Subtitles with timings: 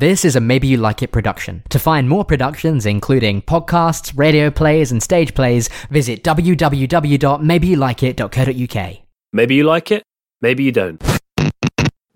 [0.00, 1.62] This is a Maybe You Like It production.
[1.68, 8.98] To find more productions, including podcasts, radio plays, and stage plays, visit www.maybeyouLikeIt.co.uk.
[9.34, 10.02] Maybe you like it,
[10.40, 11.20] maybe you don't.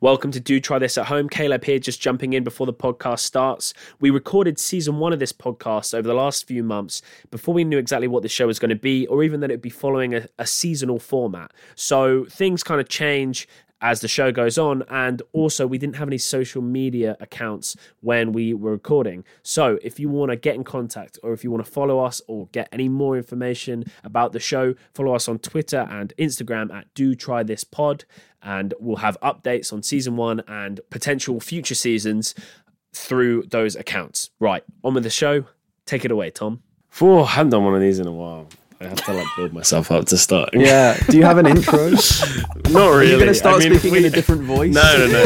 [0.04, 1.30] Welcome to Do Try This at Home.
[1.30, 3.73] Caleb here, just jumping in before the podcast starts.
[4.01, 7.79] We recorded season one of this podcast over the last few months before we knew
[7.79, 10.27] exactly what the show was going to be, or even that it'd be following a,
[10.39, 11.53] a seasonal format.
[11.75, 13.48] So things kind of change
[13.85, 14.82] as the show goes on.
[14.89, 19.25] And also, we didn't have any social media accounts when we were recording.
[19.42, 22.23] So, if you want to get in contact or if you want to follow us
[22.27, 26.92] or get any more information about the show, follow us on Twitter and Instagram at
[26.95, 28.06] Do Try This Pod.
[28.42, 32.34] And we'll have updates on season one and potential future seasons
[32.95, 34.30] through those accounts.
[34.41, 35.45] Right, on with the show.
[35.84, 36.62] Take it away, Tom.
[36.89, 38.48] Four, I haven't done one of these in a while.
[38.84, 40.51] I have to like build myself up to start.
[40.52, 40.97] Yeah.
[41.09, 41.91] Do you have an intro?
[42.70, 42.98] Not really.
[42.98, 44.75] Are you going to start I mean, speaking we- in a different voice?
[44.75, 45.25] No, no, no.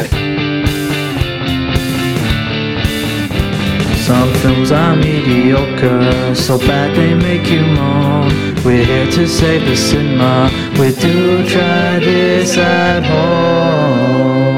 [4.09, 8.31] Some films are mediocre, so bad they make you moan.
[8.65, 10.51] We're here to save the cinema.
[10.81, 14.58] We do try this at home.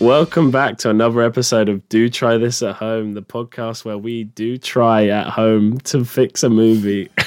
[0.00, 4.24] Welcome back to another episode of Do Try This at Home, the podcast where we
[4.24, 7.10] do try at home to fix a movie.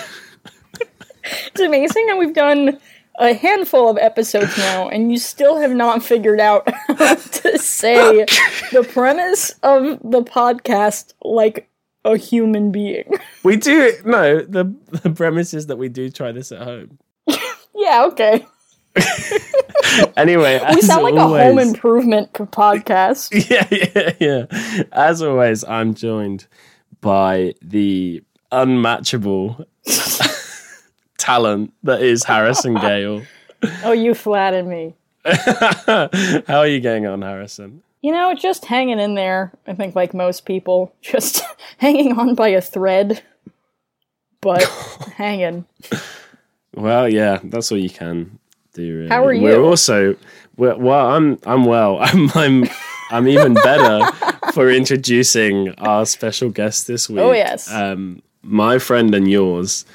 [1.46, 2.80] It's amazing that we've done
[3.18, 8.26] a handful of episodes now, and you still have not figured out how to say
[8.72, 11.70] the premise of the podcast like
[12.04, 13.10] a human being.
[13.44, 14.42] we do no.
[14.42, 16.98] The the premise is that we do try this at home.
[17.74, 18.46] Yeah, okay.
[20.18, 23.30] Anyway, We as sound like always, a home improvement podcast.
[23.50, 24.86] yeah, yeah, yeah.
[24.92, 26.48] As always, I'm joined
[27.02, 29.66] by the unmatchable
[31.18, 33.24] talent that is Harrison Gale.
[33.84, 34.96] Oh, you flattered me.
[35.26, 36.10] How
[36.60, 37.84] are you getting on, Harrison?
[38.02, 39.54] You know, just hanging in there.
[39.68, 41.42] I think, like most people, just
[41.78, 43.22] hanging on by a thread,
[44.42, 44.64] but
[45.16, 45.66] hanging.
[46.76, 48.40] Well, yeah, that's all you can
[48.78, 49.10] Really.
[49.10, 49.44] How are you?
[49.44, 50.16] We're also
[50.58, 51.12] we're, well.
[51.12, 51.98] I'm I'm well.
[52.02, 52.66] I'm I'm
[53.12, 54.06] I'm even better
[54.54, 57.20] for introducing our special guest this week.
[57.20, 57.72] Oh, yes.
[57.72, 59.86] um, my friend and yours.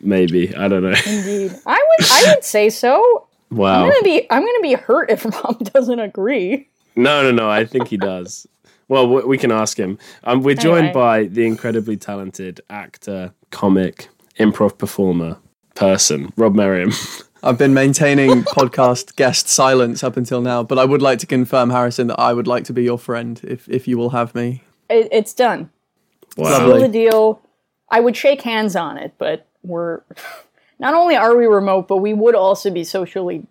[0.00, 0.94] Maybe I don't know.
[1.06, 2.06] Indeed, I would.
[2.10, 3.26] I would say so.
[3.50, 3.84] Wow.
[3.84, 4.26] I'm gonna be.
[4.30, 6.68] I'm gonna be hurt if Rob doesn't agree.
[6.96, 7.50] No, no, no.
[7.50, 8.46] I think he does.
[8.88, 9.98] Well, we we can ask him.
[10.24, 10.92] Um, we're joined Anyway.
[10.94, 15.36] by the incredibly talented actor, comic, improv performer,
[15.74, 16.92] person, Rob Merriam.
[17.42, 21.70] I've been maintaining podcast guest silence up until now, but I would like to confirm,
[21.70, 24.62] Harrison, that I would like to be your friend if, if you will have me.
[24.88, 25.70] It, it's done.
[26.36, 27.40] Seal the deal.
[27.90, 30.02] I would shake hands on it, but we're
[30.78, 33.46] not only are we remote, but we would also be socially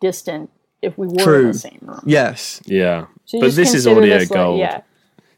[0.00, 0.50] distant
[0.82, 2.00] if we were in the same room.
[2.04, 2.60] Yes.
[2.66, 4.58] Yeah, So but this is consider audio this like- gold.
[4.60, 4.80] yeah,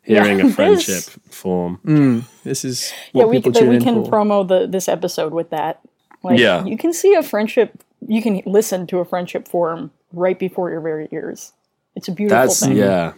[0.03, 1.81] Hearing Yeah, a this- friendship form.
[1.85, 3.25] Mm, this is yeah.
[3.25, 4.11] We people can, tune we in can for.
[4.11, 5.81] promo the this episode with that.
[6.23, 6.65] Like, Yeah.
[6.65, 7.83] you can see a friendship.
[8.11, 11.53] You can listen to a friendship forum right before your very ears.
[11.95, 12.77] It's a beautiful That's thing.
[12.77, 13.13] yeah.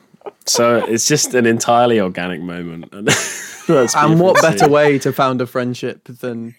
[0.44, 2.92] So it's just an entirely organic moment.
[2.92, 3.06] And,
[3.66, 6.54] that's and what better way to found a friendship than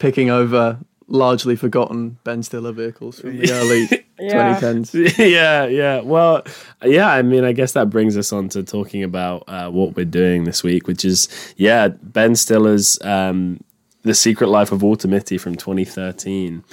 [0.00, 4.58] picking over largely forgotten Ben Stiller vehicles from the early Yeah.
[4.60, 5.18] 2010s?
[5.32, 6.00] yeah, yeah.
[6.00, 6.42] Well,
[6.84, 7.08] yeah.
[7.08, 10.44] I mean, I guess that brings us on to talking about uh, what we're doing
[10.44, 13.62] this week, which is yeah, Ben Stiller's um,
[14.02, 16.64] "The Secret Life of Walter Mitty" from 2013.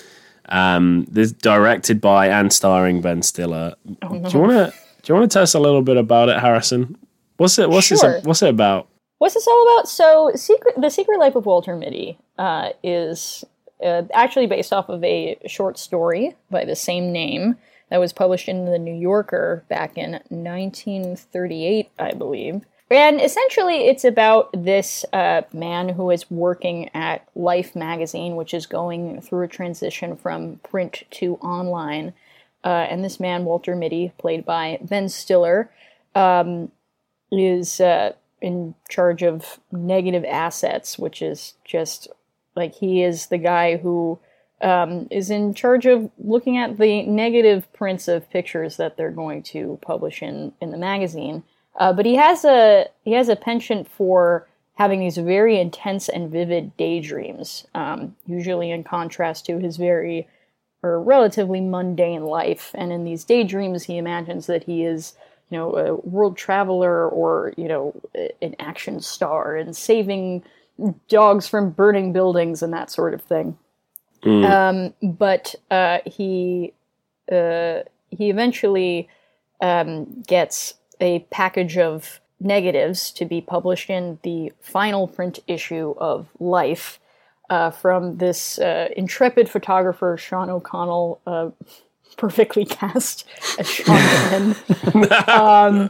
[0.49, 3.75] Um, this directed by and starring Ben Stiller.
[4.01, 6.29] Oh, Do you want to do you want to tell us a little bit about
[6.29, 6.97] it, Harrison?
[7.37, 7.69] What's it?
[7.69, 7.97] What's Sure.
[7.97, 8.25] this?
[8.25, 8.87] What's it about?
[9.19, 9.87] What's this all about?
[9.87, 13.43] So, secret, the Secret Life of Walter Mitty uh, is
[13.83, 17.55] uh, actually based off of a short story by the same name
[17.89, 22.61] that was published in the New Yorker back in 1938, I believe.
[22.91, 28.65] And essentially, it's about this uh, man who is working at Life magazine, which is
[28.65, 32.13] going through a transition from print to online.
[32.63, 35.69] Uh, and this man, Walter Mitty, played by Ben Stiller,
[37.31, 42.07] is uh, in charge of negative assets, which is just
[42.55, 44.19] like he is the guy who
[44.61, 49.43] um, is in charge of looking at the negative prints of pictures that they're going
[49.43, 51.43] to publish in in the magazine.
[51.77, 56.31] Uh, but he has a he has a penchant for having these very intense and
[56.31, 60.27] vivid daydreams, um, usually in contrast to his very
[60.81, 62.71] or relatively mundane life.
[62.73, 65.13] And in these daydreams, he imagines that he is,
[65.49, 67.93] you know, a world traveler or, you know,
[68.41, 70.43] an action star and saving
[71.09, 73.57] dogs from burning buildings and that sort of thing.
[74.45, 76.73] Um, but uh, he
[77.31, 79.09] uh, he eventually
[79.61, 86.29] um, gets a package of negatives to be published in the final print issue of
[86.39, 86.99] Life
[87.49, 91.49] uh, from this uh, intrepid photographer, Sean O'Connell, uh,
[92.17, 93.25] perfectly cast
[93.57, 94.55] as Sean Penn.
[95.29, 95.89] um,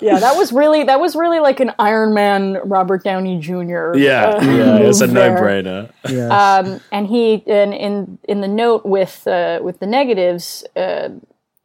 [0.00, 3.96] yeah, that was really that was really like an Iron Man Robert Downey Jr.
[3.96, 5.90] Yeah, uh, yeah, it's a no-brainer.
[6.08, 6.30] Yes.
[6.30, 11.08] Um, and he in in in the note with uh, with the negatives, uh,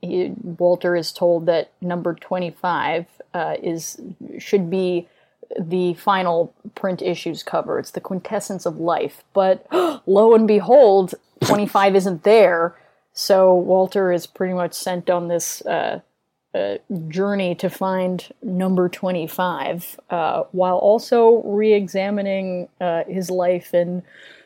[0.03, 3.99] he, Walter is told that number twenty five uh, is
[4.39, 5.07] should be
[5.59, 7.79] the final print issues cover.
[7.79, 9.23] It's the quintessence of life.
[9.33, 9.65] But
[10.05, 12.75] lo and behold, twenty five isn't there.
[13.13, 16.01] So Walter is pretty much sent on this uh,
[16.55, 16.77] uh,
[17.07, 24.03] journey to find number 25 uh, while also re examining uh, his life and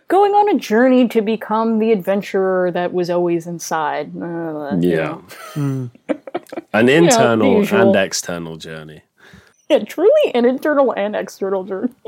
[0.08, 4.12] going on a journey to become the adventurer that was always inside.
[4.22, 5.18] Uh, you Yeah.
[5.56, 5.90] know.
[6.74, 7.82] An internal the usual.
[7.82, 9.02] and external journey.
[9.70, 11.92] Yeah, truly an internal and external journey.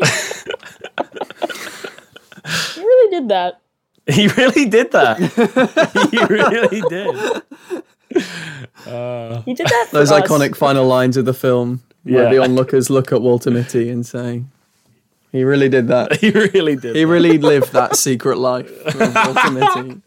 [2.76, 3.60] he really did that.
[4.08, 5.18] He really did that.
[6.12, 7.44] he really did.
[9.46, 10.22] He did that for Those us.
[10.22, 12.30] iconic final lines of the film where Yeah.
[12.30, 14.44] the onlookers look at Walter Mitty and say,
[15.32, 16.18] he really did that.
[16.22, 16.96] He really did.
[16.96, 17.12] He that.
[17.12, 20.02] really lived that secret life of Walter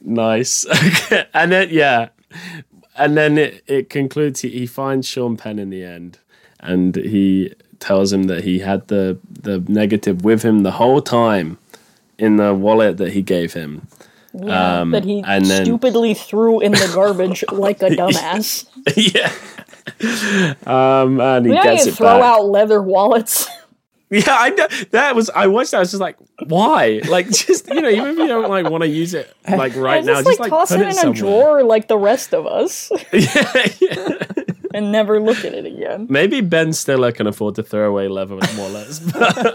[0.00, 0.66] Nice.
[1.34, 2.08] And then yeah,
[2.96, 4.40] and then it, it concludes.
[4.40, 6.18] He, he finds Sean Penn in the end,
[6.60, 11.58] and he tells him that he had the the negative with him the whole time
[12.18, 13.86] in the wallet that he gave him.
[14.34, 18.66] Yeah, um, that he and then- stupidly threw in the garbage like a dumbass.
[18.96, 19.32] yeah.
[20.66, 22.22] Um, and he how gets it throw back.
[22.22, 23.48] out leather wallets?
[24.10, 24.68] Yeah, I know.
[24.92, 25.72] That was I watched.
[25.72, 26.16] that, I was just like,
[26.46, 27.00] why?
[27.08, 30.04] Like, just you know, even if you don't like want to use it like right
[30.04, 32.46] now, just, like, like toss put it it in a drawer like the rest of
[32.46, 34.18] us yeah, yeah.
[34.72, 36.06] and never look at it again.
[36.08, 39.00] Maybe Ben Stiller can afford to throw away leather wallets.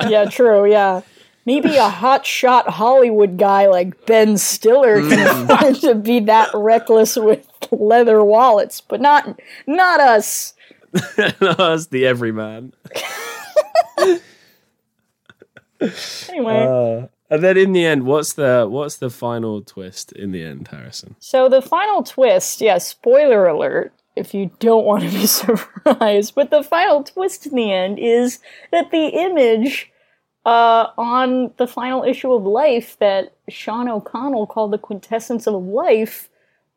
[0.09, 0.69] yeah, true.
[0.69, 1.01] Yeah.
[1.49, 5.49] Maybe a hot shot Hollywood guy like Ben Stiller can Mm.
[5.49, 10.53] afford to be that reckless with leather wallets, but not not us.
[11.17, 12.73] That's the everyman.
[16.29, 20.43] Anyway, Uh, and then in the end, what's the what's the final twist in the
[20.43, 21.15] end, Harrison?
[21.19, 26.51] so the final twist, yeah, spoiler alert if you don't want to be surprised, but
[26.51, 28.39] the final twist in the end is
[28.73, 29.89] that the image
[30.49, 36.27] uh, on the final issue of Life that Sean O'Connell called the quintessence of life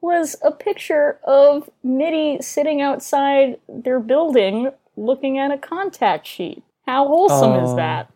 [0.02, 6.62] was a picture of Mitty sitting outside their building looking at a contact sheet.
[6.86, 7.76] How wholesome is Oh.
[7.76, 8.10] that?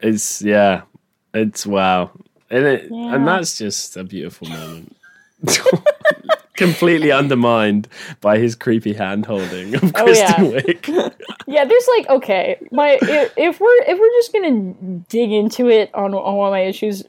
[0.00, 0.82] It's yeah,
[1.34, 2.10] it's wow,
[2.48, 3.14] and it Yeah.
[3.16, 4.96] and that's just a beautiful moment.
[6.62, 7.88] Completely undermined
[8.20, 10.60] by his creepy hand holding of Oh, Kristen yeah.
[10.60, 11.14] Wiig.
[11.46, 14.74] Yeah, there's like okay, my if, if we're if we're just gonna
[15.08, 17.04] dig into it on on of my issues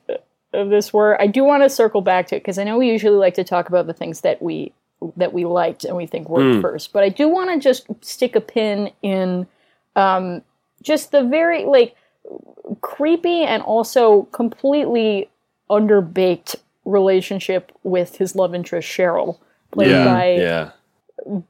[0.54, 2.90] of this were, I do want to circle back to it because I know we
[2.90, 4.74] usually like to talk about the things that we
[5.18, 8.36] that we liked and we think worked first, but I do want to just stick
[8.36, 9.48] a pin in
[9.96, 10.42] um,
[10.82, 11.96] just the very like
[12.82, 15.30] creepy and also completely
[15.70, 19.38] underbaked relationship with his love interest Cheryl,
[19.72, 20.72] played yeah, by yeah.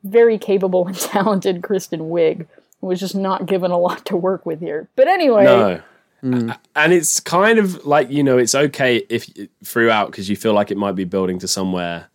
[0.03, 2.45] very capable and talented Kristen Wiig,
[2.81, 4.87] who was just not given a lot to work with here.
[4.95, 5.81] But anyway, No.
[6.25, 9.29] A- And it's kind of like, you know, it's okay if
[9.63, 12.07] throughout because you feel like it might be building to somewhere,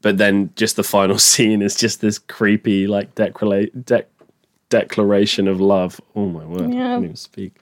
[0.00, 4.06] but then just the final scene is just this creepy, like, declara- dec-
[4.68, 6.00] declaration of love.
[6.16, 6.62] Oh, my word.
[6.62, 6.82] I Yeah.
[6.94, 7.52] can't even speak.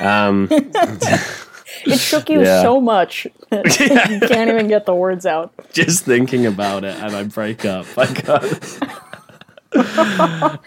[0.00, 0.48] Um,
[1.86, 2.62] it shook you Yeah.
[2.62, 3.64] so much that
[4.20, 5.52] you can't even get the words out.
[5.72, 7.86] just thinking about it and I break up.
[7.96, 8.80] I can't.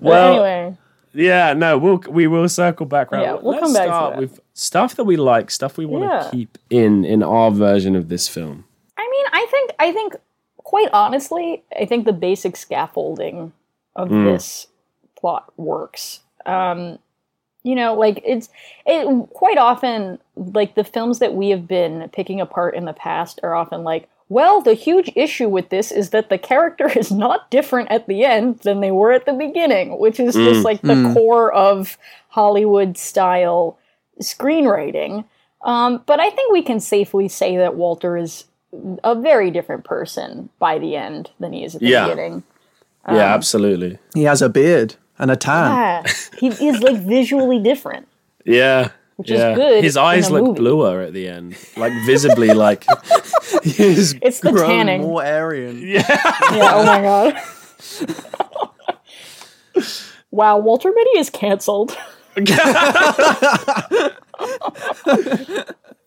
[0.00, 0.76] Well, anyway,
[1.14, 3.22] Yeah, no, we'll we will circle back around.
[3.22, 6.08] Yeah, we'll Let's come back start with stuff that we like, stuff we want to
[6.10, 6.30] Yeah.
[6.30, 8.64] keep in in our version of this film.
[8.98, 10.16] I mean, I think I think
[10.58, 13.52] quite honestly, I think the basic scaffolding
[13.96, 14.66] of this
[15.18, 16.20] plot works.
[16.44, 16.98] Um,
[17.64, 18.48] you know, like it's
[18.86, 23.40] it quite often like the films that we have been picking apart in the past
[23.42, 27.50] are often like, well, the huge issue with this is that the character is not
[27.50, 30.82] different at the end than they were at the beginning, which is just mm, like
[30.82, 31.14] the mm.
[31.14, 33.78] core of Hollywood style
[34.20, 35.24] screenwriting.
[35.62, 38.44] Um, but I think we can safely say that Walter is
[39.02, 42.08] a very different person by the end than he is at the Yeah.
[42.08, 42.42] beginning.
[43.08, 43.98] yeah, um, absolutely.
[44.14, 46.04] He has a beard and a tan.
[46.04, 48.08] Yeah, he is like visually different.
[48.44, 49.82] Yeah, which is good.
[49.84, 50.60] His eyes look movie.
[50.60, 52.84] bluer at the end, like visibly, like
[53.62, 55.02] He's It's the grown tanning.
[55.02, 55.80] more Aryan.
[55.86, 56.04] Yeah.
[56.08, 57.36] Oh my god.
[60.30, 61.96] wow, Walter Mitty is canceled.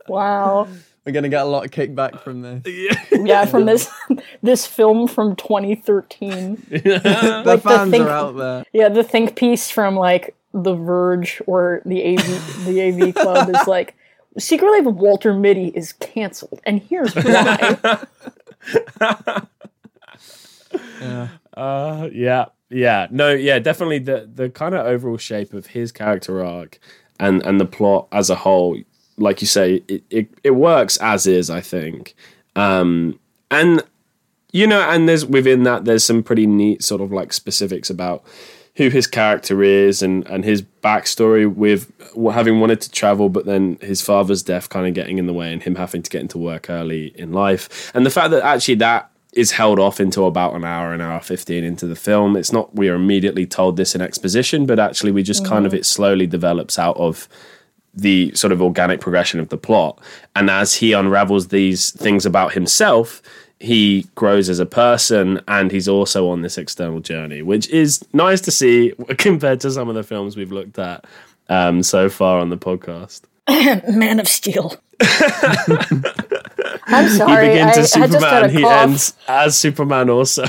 [0.07, 0.67] wow.
[1.07, 2.63] We're gonna get a lot of kickback from this.
[3.11, 3.89] Yeah, from this
[4.43, 6.57] this film from 2013.
[6.69, 8.65] The Like the fans think- are out there.
[8.73, 13.65] Yeah, the think piece from like The Verge or the AV the AV Club is
[13.67, 13.95] like
[14.37, 17.77] Secret Life of Walter Mitty is canceled, and here's why.
[21.55, 26.43] Uh, yeah, yeah, no, yeah, definitely the the kind of overall shape of his character
[26.45, 26.79] arc
[27.19, 28.77] and and the plot as a whole,
[29.17, 31.49] like you say, it it, it works as is.
[31.49, 32.15] I think,
[32.55, 33.19] um,
[33.51, 33.83] and
[34.51, 38.23] you know, and there's within that there's some pretty neat sort of like specifics about
[38.77, 41.91] who his character is and and his backstory with
[42.31, 45.51] having wanted to travel but then his father's death kind of getting in the way
[45.51, 48.75] and him having to get into work early in life and the fact that actually
[48.75, 52.51] that is held off into about an hour an hour 15 into the film it's
[52.51, 55.85] not we are immediately told this in exposition but actually we just kind of it
[55.85, 57.27] slowly develops out of
[57.97, 59.99] the sort of organic progression of the plot.
[60.35, 63.21] And as he unravels these things about himself,
[63.59, 68.39] he grows as a person and he's also on this external journey, which is nice
[68.41, 71.05] to see compared to some of the films we've looked at
[71.49, 73.21] um, so far on the podcast.
[73.97, 74.75] Man of Steel.
[76.89, 77.09] I'm sorry.
[77.09, 77.47] He sorry.
[77.47, 78.71] begins I, as I just got Superman, a he cough.
[78.83, 80.45] ends as Superman also.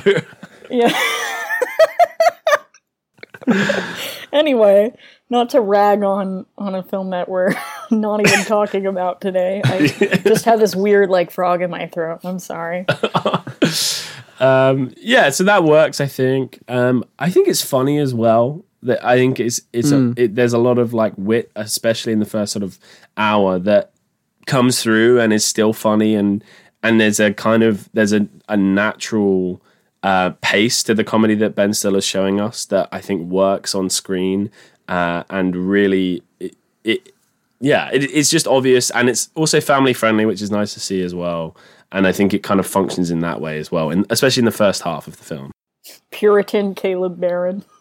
[0.71, 0.93] Yeah.
[4.33, 4.93] anyway,
[5.31, 7.55] not to rag on on a film that we're
[7.91, 9.61] not even talking about today.
[9.65, 9.87] I
[10.25, 12.21] just have this weird like frog in my throat.
[12.25, 12.87] I'm sorry.
[14.41, 16.01] um, yeah, so that works.
[16.01, 16.61] I think.
[16.69, 18.65] Um, I think it's funny as well.
[18.83, 22.21] That I think it's it's a, it, there's a lot of like wit, especially in
[22.21, 22.79] the first sort of
[23.17, 23.93] hour that
[24.47, 26.43] comes through and is still funny and
[26.83, 29.61] and there's a kind of there's a, a natural
[30.03, 33.91] uh, pace to the comedy that Ben Stiller's showing us that I think works on
[33.91, 34.51] screen
[34.89, 37.13] uh, and really it, it
[37.61, 41.03] yeah it, it's just obvious and it's also family friendly which is nice to see
[41.03, 41.57] as well
[41.93, 44.45] and I think it kind of functions in that way as well and especially in
[44.47, 45.51] the first half of the film.
[46.11, 47.65] Puritan Caleb Barron.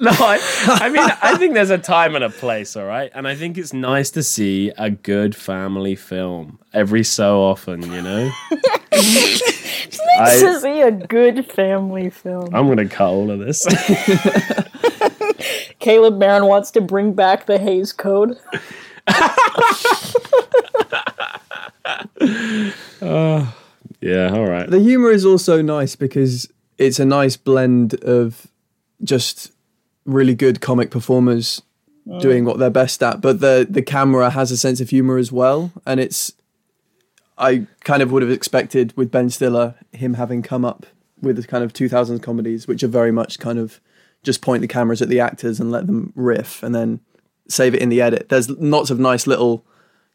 [0.00, 3.10] No, I, I mean, I think there's a time and a place, all right?
[3.14, 8.00] And I think it's nice to see a good family film every so often, you
[8.02, 8.30] know?
[8.90, 12.54] This I- is a good family film.
[12.54, 13.66] I'm going to cut all of this.
[15.78, 18.38] Caleb Barron wants to bring back the Hayes Code.
[23.00, 23.50] Uh,
[24.00, 24.68] yeah, all right.
[24.68, 28.46] The humor is also nice because it's a nice blend of
[29.02, 29.52] just
[30.04, 31.62] really good comic performers
[32.10, 32.20] oh.
[32.20, 35.30] doing what they're best at, but the the camera has a sense of humor as
[35.30, 36.32] well, and it's
[37.36, 40.86] I kind of would have expected with Ben Stiller him having come up
[41.20, 43.80] with the kind of 2000s comedies, which are very much kind of
[44.28, 47.00] just point the cameras at the actors and let them riff, and then
[47.48, 48.28] save it in the edit.
[48.28, 49.64] There's lots of nice little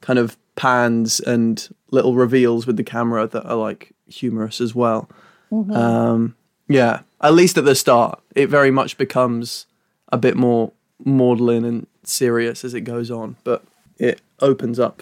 [0.01, 5.09] kind of pans and little reveals with the camera that are like humorous as well.
[5.51, 6.35] Um,
[6.67, 9.65] yeah, at least at the start, it very much becomes
[10.09, 10.71] a bit more
[11.03, 13.63] maudlin and serious as it goes on, but
[13.97, 15.01] it opens up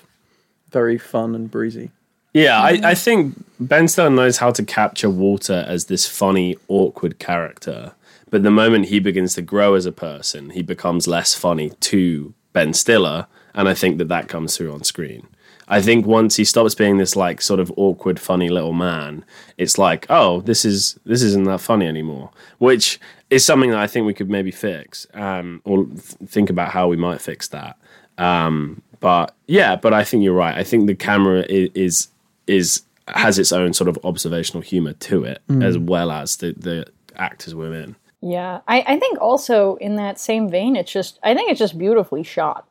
[0.70, 1.92] very fun and breezy.
[2.34, 7.20] Yeah, I, I think Ben Stiller knows how to capture Walter as this funny, awkward
[7.20, 7.92] character.
[8.32, 12.34] But the moment he begins to grow as a person, he becomes less funny to
[12.54, 13.28] Ben Stiller.
[13.54, 15.28] And I think that that comes through on screen.
[15.68, 19.24] I think once he stops being this like sort of awkward, funny little man,
[19.58, 22.32] it's like, oh, this is this isn't that funny anymore.
[22.58, 26.72] Which is something that I think we could maybe fix, um, or th- think about
[26.72, 27.78] how we might fix that.
[28.18, 30.58] Um, but yeah, but I think you're right.
[30.58, 32.08] I think the camera is is,
[32.48, 36.86] is has its own sort of observational humor to it, as well as the the
[37.16, 37.96] actors we're in.
[38.22, 41.78] Yeah, I, I think also in that same vein, it's just I think it's just
[41.78, 42.68] beautifully shot.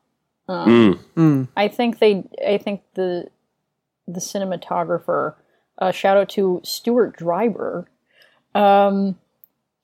[0.49, 1.01] Um,
[1.57, 3.29] I think they I think the
[4.07, 5.35] the cinematographer,
[5.79, 7.87] uh, shout out to Stuart Dryburgh,
[8.55, 9.19] um,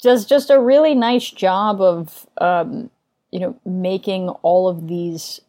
[0.01, 2.91] does just a really nice job of um,
[3.33, 5.41] you know making all of these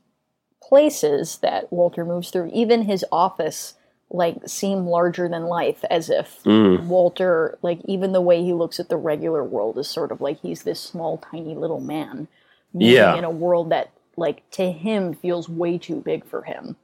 [0.62, 3.76] places that Walter moves through, even his office,
[4.10, 8.88] like seem larger than life, as if Walter, like even the way he looks at
[8.90, 12.28] the regular world is sort of like he's this small, tiny little man
[12.74, 13.16] Yeah.
[13.18, 16.76] in a world that, like, to him feels way too big for him.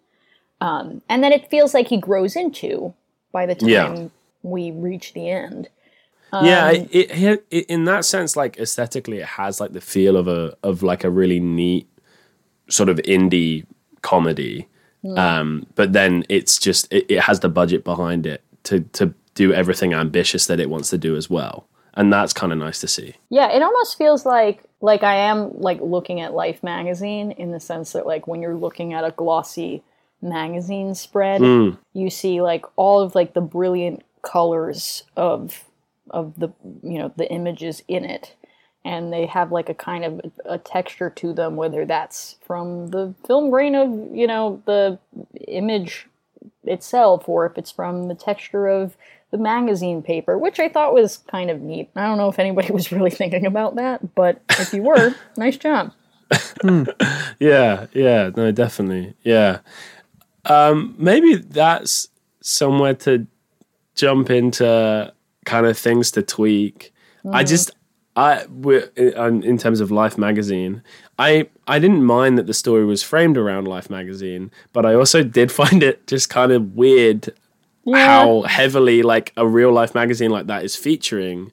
[0.59, 2.93] Um, and then it feels like he grows into
[3.31, 4.07] by the time Yeah.
[4.43, 5.69] we reach the end.
[6.33, 10.17] yeah, Um, it, it, it in that sense, like aesthetically, it has like the feel
[10.17, 11.87] of a of like a really neat
[12.69, 13.65] sort of indie
[14.01, 14.67] comedy.
[15.17, 19.53] Um, but then it's just it, it has the budget behind it to to do
[19.53, 22.87] everything ambitious that it wants to do as well, and that's kind of nice to
[22.87, 23.15] see.
[23.29, 27.59] Yeah, it almost feels like like I am like looking at Life magazine in the
[27.59, 29.83] sense that like when you're looking at a glossy
[30.21, 31.41] magazine spread,
[31.93, 35.65] you see like all of like the brilliant colors of
[36.09, 36.49] of the
[36.81, 38.35] you know the images in it
[38.85, 43.13] and they have like a kind of a texture to them whether that's from the
[43.25, 44.97] film grain of you know the
[45.47, 46.07] image
[46.63, 48.95] itself or if it's from the texture of
[49.31, 52.71] the magazine paper which i thought was kind of neat i don't know if anybody
[52.71, 55.91] was really thinking about that but if you were nice job
[57.39, 59.59] Yeah, yeah, no, definitely, yeah.
[60.45, 62.07] Um, maybe that's
[62.41, 63.27] somewhere to
[63.95, 65.13] jump into
[65.45, 66.93] kind of things to tweak.
[67.29, 67.71] I just,
[68.15, 68.45] I
[68.95, 70.83] in in terms of Life magazine,
[71.17, 75.23] I I didn't mind that the story was framed around Life magazine, but I also
[75.23, 77.33] did find it just kind of weird
[77.91, 81.51] how heavily like a real life magazine like that is featuring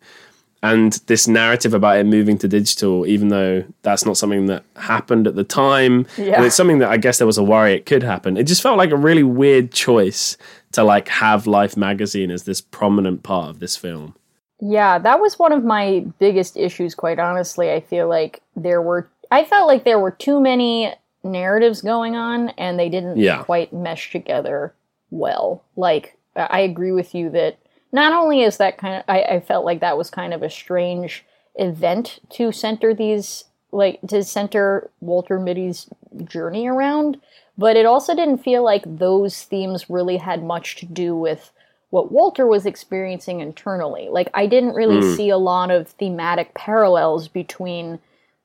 [0.62, 5.26] and this narrative about it moving to digital even though that's not something that happened
[5.26, 6.06] at the time.
[6.16, 6.36] Yeah.
[6.36, 8.36] and it's something that i guess there was a worry it could happen.
[8.36, 10.36] It just felt like a really weird choice
[10.72, 14.14] to like have life magazine as this prominent part of this film
[14.60, 17.70] Yeah, that was one of my biggest issues, quite honestly.
[17.72, 22.50] I feel like there were, I felt like there were too many narratives going on
[22.50, 23.42] and they didn't Yeah.
[23.42, 24.74] quite mesh together
[25.10, 25.62] well.
[25.76, 27.58] Like, I agree with you that
[27.92, 30.50] not only is that kind of, I, I felt like that was kind of a
[30.50, 31.24] strange
[31.56, 35.88] event to center these, like, to center Walter Mitty's
[36.24, 37.20] journey around,
[37.58, 41.50] but it also didn't feel like those themes really had much to do with
[41.90, 44.08] what Walter was experiencing internally.
[44.08, 47.98] Like I didn't really see a lot of thematic parallels between,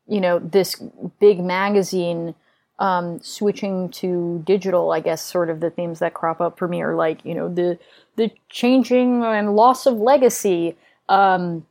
[0.07, 0.75] you know, this
[1.19, 2.35] big magazine
[2.79, 4.91] um, switching to digital.
[4.91, 7.47] I guess sort of the themes that crop up for me are like, you know,
[7.47, 7.79] the
[8.15, 10.75] the changing and loss of legacy,
[11.09, 11.65] um,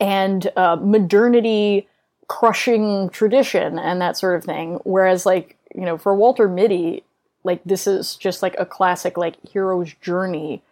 [0.00, 1.88] and uh, modernity
[2.28, 4.80] crushing tradition and that sort of thing.
[4.82, 7.04] Whereas, like, you know, for Walter Mitty,
[7.44, 10.62] like this is just like a classic like hero's journey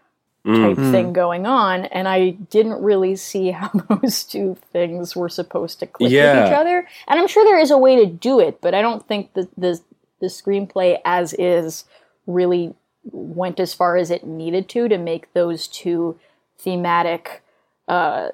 [0.45, 5.79] type thing going on and i didn't really see how those two things were supposed
[5.81, 6.87] to click with each other.
[7.09, 9.49] And i'm sure there is a way to do it but i don't think that
[9.57, 9.81] the
[10.21, 11.85] the screenplay as is
[12.27, 16.19] really went as far as it needed to to make those two
[16.59, 17.43] thematic
[17.89, 18.29] uh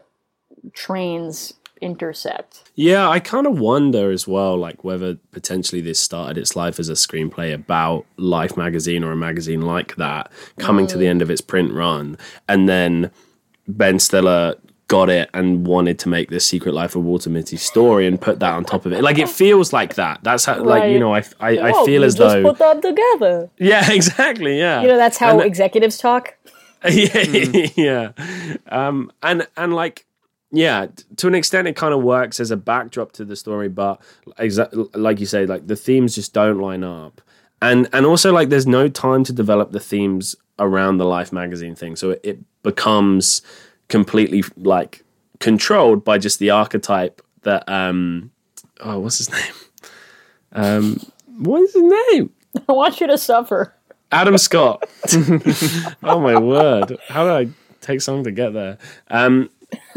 [0.73, 6.55] trains intersect Yeah, I kind of wonder as well, like whether potentially this started its
[6.57, 11.07] life as a screenplay about Life magazine or a magazine like that coming to the
[11.07, 12.17] end of its print run,
[12.49, 13.11] and then
[13.69, 14.57] Ben Stiller
[14.89, 18.41] got it and wanted to make this Secret Life of Walter Mitty story and put
[18.41, 19.03] that on top of it.
[19.03, 20.19] Like it feels like that.
[20.25, 23.49] That's how, like you know, I I, I Oh, feel as though put that together
[23.59, 24.83] yeah, exactly, yeah.
[24.83, 26.37] you know that's how And- executives talk
[26.91, 28.13] yeah, yeah.
[28.69, 30.07] Um, and and like,
[30.53, 30.87] yeah,
[31.17, 34.01] to an extent, it kind of works as a backdrop to the story, but
[34.95, 37.21] like you say, like the themes just don't line up,
[37.63, 41.75] and and also like there's no time to develop the themes around the Life magazine
[41.75, 43.43] thing, so it, it becomes
[43.89, 45.05] completely like
[45.39, 48.33] controlled by just the archetype that um,
[48.81, 49.55] oh, what's his name?
[50.53, 51.01] Um,
[51.39, 52.31] what is his name?
[52.69, 53.73] i want you to suffer
[54.11, 54.89] Adam Scott.
[56.03, 56.99] oh my word!
[57.07, 58.79] How did I take so long to get there?
[59.09, 59.51] Um,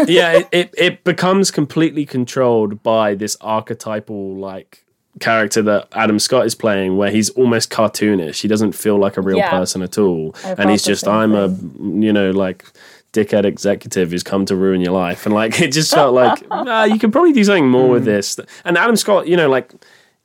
[0.07, 4.85] yeah, it, it it becomes completely controlled by this archetypal like
[5.19, 8.41] character that Adam Scott is playing, where he's almost cartoonish.
[8.41, 9.49] He doesn't feel like a real Yeah.
[9.51, 12.65] person at all, I and he's just I'm a you know like
[13.13, 16.83] dickhead executive who's come to ruin your life, and like it just felt like ah,
[16.85, 18.39] you could probably do something more with this.
[18.65, 19.71] And Adam Scott, you know, like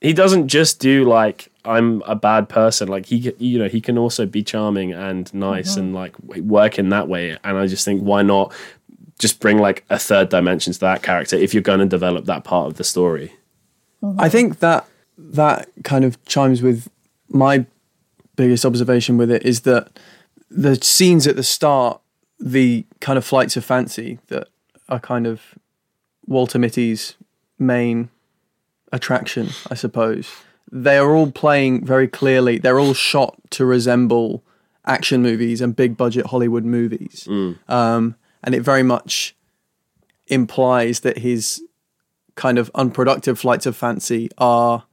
[0.00, 2.88] he doesn't just do like I'm a bad person.
[2.88, 6.88] Like he, you know, he can also be charming and nice and like work in
[6.90, 7.36] that way.
[7.44, 8.54] And I just think why not
[9.18, 12.44] just bring like a third dimension to that character if you're going to develop that
[12.44, 13.32] part of the story.
[14.18, 16.88] I think that that kind of chimes with
[17.28, 17.66] my
[18.36, 19.98] biggest observation with it is that
[20.48, 22.00] the scenes at the start,
[22.38, 24.48] the kind of flights of fancy that
[24.88, 25.56] are kind of
[26.26, 27.14] Walter Mitty's
[27.58, 28.10] main
[28.92, 30.30] attraction, I suppose.
[30.70, 32.58] They are all playing very clearly.
[32.58, 34.44] They're all shot to resemble
[34.86, 37.26] action movies and big budget Hollywood movies.
[37.68, 39.34] Um, and it very much
[40.26, 41.62] implies that his
[42.34, 44.84] kind of unproductive flights of fancy are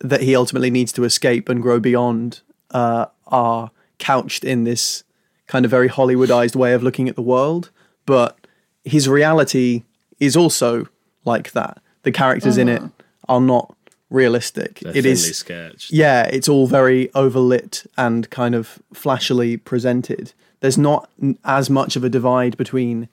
[0.00, 5.04] that he ultimately needs to escape and grow beyond uh, are couched in this
[5.46, 7.70] kind of very Hollywoodized way of looking at the world.
[8.06, 8.38] But
[8.84, 9.84] his reality
[10.20, 10.88] is also
[11.24, 11.82] like that.
[12.02, 12.82] The characters in it
[13.28, 13.74] are not
[14.08, 14.80] realistic.
[14.80, 15.92] They're it is sketched.
[15.92, 20.32] yeah, it's all very overlit and kind of flashily presented.
[20.60, 21.08] There's not
[21.44, 23.08] as much of a divide between,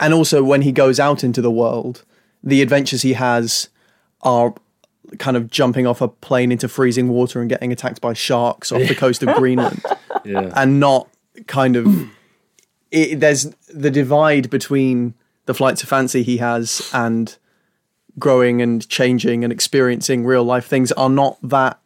[0.00, 2.04] and also when he goes out into the world,
[2.42, 3.68] the adventures he has
[4.22, 4.54] are
[5.18, 8.86] kind of jumping off a plane into freezing water and getting attacked by sharks off
[8.88, 9.82] the coast of Greenland,
[10.24, 10.50] Yeah.
[10.56, 11.08] and not
[11.46, 12.10] kind of.
[12.90, 15.14] It, there's the divide between
[15.46, 17.36] the flights of fancy he has and
[18.18, 21.78] growing and changing and experiencing real life things are not that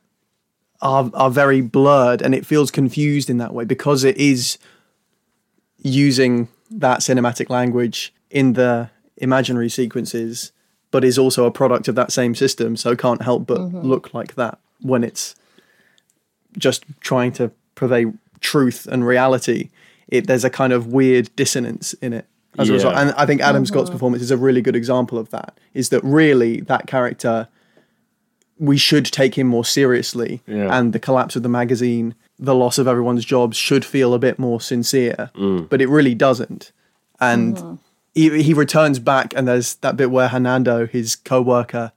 [0.83, 4.59] are are very blurred and it feels confused in that way because it is
[5.79, 10.53] using that cinematic language in the imaginary sequences
[10.91, 12.77] but is also a product of that same system.
[12.77, 13.81] So can't help but mm-hmm.
[13.81, 15.35] look like that when it's
[16.59, 19.71] just trying to purvey truth and reality.
[20.09, 22.27] It there's a kind of weird dissonance in it
[22.59, 22.97] as a result.
[22.97, 23.95] And i think adam scott's mm-hmm.
[23.95, 27.47] performance is a really good example of that is that really that character
[28.61, 30.43] we should take him more seriously.
[30.47, 30.69] Yeah.
[30.79, 34.39] and the collapse of the magazine the loss of everyone's jobs should feel a bit
[34.39, 35.31] more sincere
[35.69, 36.73] but it really doesn't.
[37.21, 37.79] And
[38.15, 41.93] he, he returns back and there's that bit where hernando his co-worker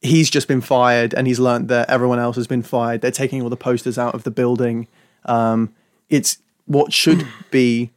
[0.00, 3.00] he's just been fired and he's learnt that everyone else has been fired.
[3.00, 4.86] They're taking all the posters out of the building.
[5.24, 5.74] Um,
[6.08, 7.90] it's what should be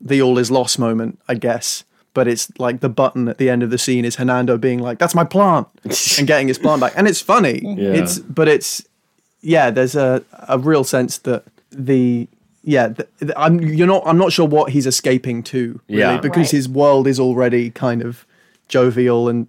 [0.00, 1.84] the all is lost moment i guess
[2.16, 4.98] but it's like the button at the end of the scene is hernando being like
[5.02, 5.66] that's my plant
[6.18, 7.56] and getting his plant back and it's funny
[8.00, 8.70] it's but it's
[9.54, 10.10] yeah there's a,
[10.48, 11.42] a real sense that
[11.90, 12.26] the
[12.74, 16.18] yeah th th- i'm you're not i'm not sure what he's escaping to really Yeah.
[16.28, 16.58] because Right.
[16.60, 18.12] his world is already kind of
[18.74, 19.40] jovial and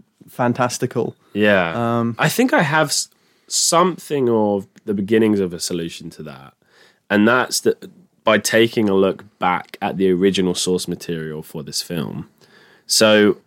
[0.41, 1.65] fantastical Yeah.
[1.81, 3.07] Um, I think I have s-
[3.47, 6.53] something of the beginnings of a solution to that.
[7.09, 7.77] And that's that
[8.23, 12.17] by taking a look back at the original source material for this film.
[12.87, 13.37] So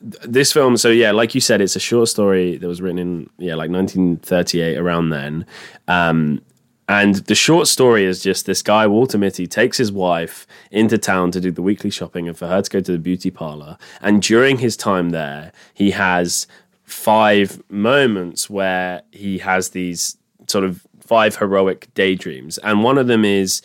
[0.00, 3.30] this film, so yeah, like you said, it's a short story that was written in
[3.38, 5.46] yeah, like 1938 around then.
[5.88, 6.42] Um,
[6.86, 11.30] and the short story is just this guy, Walter Mitty, takes his wife into town
[11.30, 13.78] to do the weekly shopping and for her to go to the beauty parlor.
[14.02, 16.46] And during his time there, he has
[16.82, 22.58] five moments where he has these sort of five heroic daydreams.
[22.58, 23.62] And one of them is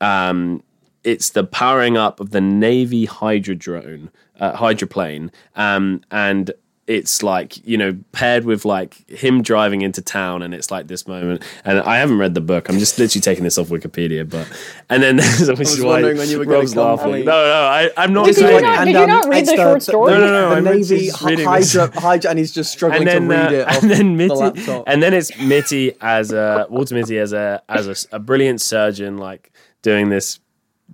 [0.00, 0.62] um,
[1.04, 4.08] it's the powering up of the Navy hydrodrone,
[4.40, 6.50] uh, hydroplane, um, and
[6.88, 11.08] it's like you know paired with like him driving into town, and it's like this
[11.08, 11.42] moment.
[11.64, 14.28] And I haven't read the book; I'm just literally taking this off Wikipedia.
[14.28, 14.46] But
[14.88, 17.24] and then there's which is why wondering when you were gonna Rob's come laughing.
[17.24, 18.92] No, no, I, I'm not Did you saying not- it.
[18.92, 20.12] did you not read it's the short story?
[20.12, 21.74] No, no, no, The I'm Navy just reading this.
[21.74, 23.66] Hydra, Hydra, and he's just struggling then, to read uh, it.
[23.68, 24.84] off and then the Mitty, laptop.
[24.86, 28.60] and then it's Mitty as a Walter Mitty as a as a s- a, brilliant
[28.60, 29.50] surgeon, like
[29.82, 30.38] doing this,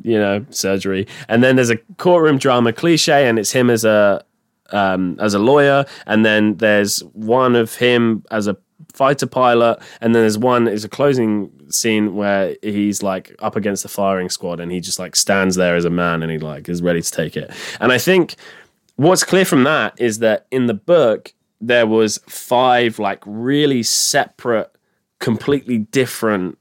[0.02, 1.06] you know, surgery.
[1.28, 4.24] And then there's a courtroom drama cliche, and it's him as a
[4.70, 8.56] um, as a lawyer, and then there's one of him as a
[8.92, 13.82] fighter pilot, and then there's one is a closing scene where he's like up against
[13.82, 16.68] the firing squad, and he just like stands there as a man, and he like
[16.68, 17.50] is ready to take it.
[17.80, 18.36] And I think
[18.96, 24.76] what's clear from that is that in the book there was five like really separate
[25.20, 26.58] completely different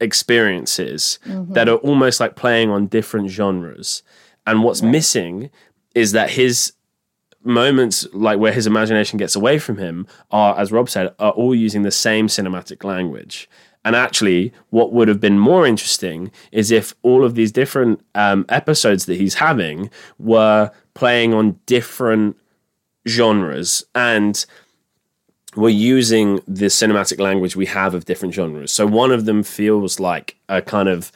[0.00, 1.18] experiences
[1.54, 4.02] that are almost like playing on different genres.
[4.46, 5.50] And what's missing
[5.94, 6.72] is that his
[7.42, 11.54] moments like where his imagination gets away from him are as rob said are all
[11.54, 13.48] using the same cinematic language.
[13.82, 18.44] And actually what would have been more interesting is if all of these different um,
[18.48, 22.36] episodes that he's having were playing on different
[23.08, 23.84] genres.
[23.94, 24.44] And
[25.56, 28.70] we're using the cinematic language we have of different genres.
[28.70, 31.10] So one of them feels like a kind of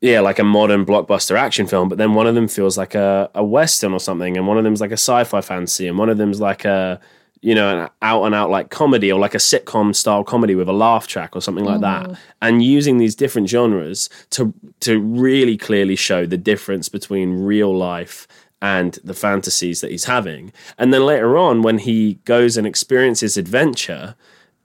[0.00, 3.30] yeah, like a modern blockbuster action film, but then one of them feels like a,
[3.34, 6.18] a western or something, and one of them's like a sci-fi fantasy, and one of
[6.18, 7.00] them's like a
[7.40, 10.68] you know an out and out like comedy or like a sitcom style comedy with
[10.68, 12.16] a laugh track or something like that, mm.
[12.42, 18.28] and using these different genres to to really clearly show the difference between real life
[18.62, 20.52] and the fantasies that he's having.
[20.78, 24.14] And then later on, when he goes and experiences adventure,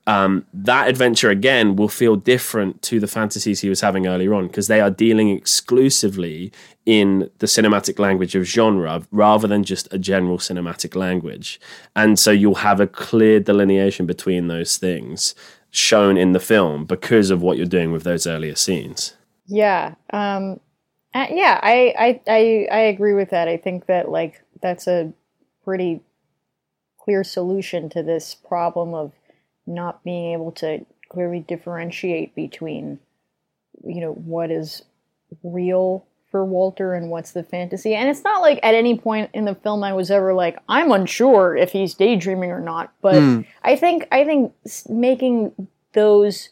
[0.08, 4.48] um, that adventure again will feel different to the fantasies he was having earlier on
[4.48, 6.52] because they are dealing exclusively
[6.86, 11.60] in the cinematic language of genre rather than just a general cinematic language.
[11.96, 15.36] And so you'll have a clear delineation between those things
[15.70, 19.16] shown in the film because of what you're doing with those earlier scenes.
[19.46, 19.96] Yeah.
[20.12, 20.60] Um
[21.14, 23.48] uh, yeah, I, I I I agree with that.
[23.48, 25.12] I think that like that's a
[25.64, 26.02] pretty
[27.00, 29.12] clear solution to this problem of
[29.66, 33.00] not being able to clearly differentiate between
[33.84, 34.84] you know what is
[35.44, 37.94] real for Walter and what's the fantasy.
[37.94, 40.92] And it's not like at any point in the film I was ever like I'm
[40.92, 42.94] unsure if he's daydreaming or not.
[43.02, 43.16] But
[43.64, 44.54] I think I think
[44.88, 46.50] making those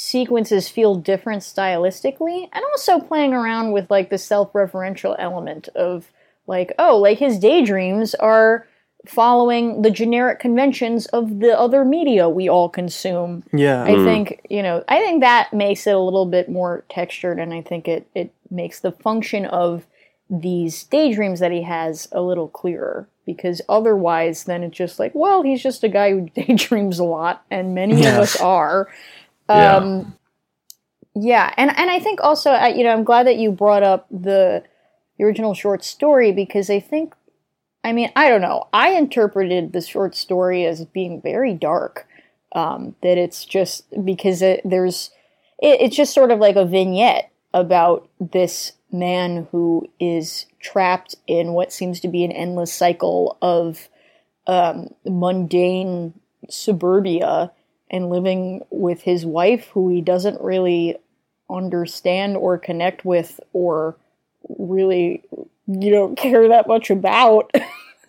[0.00, 6.10] sequences feel different stylistically and also playing around with like the self-referential element of
[6.46, 8.66] like oh like his daydreams are
[9.06, 13.84] following the generic conventions of the other media we all consume Yeah.
[13.84, 14.04] I mm.
[14.04, 17.60] think you know I think that makes it a little bit more textured, and I
[17.60, 19.86] think it it makes the function of
[20.30, 23.06] these daydreams that he has a little clearer.
[23.26, 27.44] Because otherwise, then it's just like, well, he's just a guy who daydreams a lot,
[27.50, 28.14] and many Yeah.
[28.14, 28.88] of us are.
[29.50, 29.76] Yeah.
[29.76, 30.16] Um,
[31.14, 34.06] yeah, and and I think also, I, you know, I'm glad that you brought up
[34.10, 34.62] the,
[35.18, 37.14] the original short story because I think,
[37.82, 42.06] I mean, I don't know, I interpreted the short story as being very dark
[42.54, 45.10] um, that it's just because it, there's
[45.58, 51.52] it, it's just sort of like a vignette about this man who is trapped in
[51.52, 53.88] what seems to be an endless cycle of
[54.46, 56.14] um, mundane
[56.48, 57.50] suburbia
[57.90, 60.96] and living with his wife who he doesn't really
[61.50, 63.96] understand or connect with or
[64.58, 65.22] really
[65.66, 67.50] you know care that much about.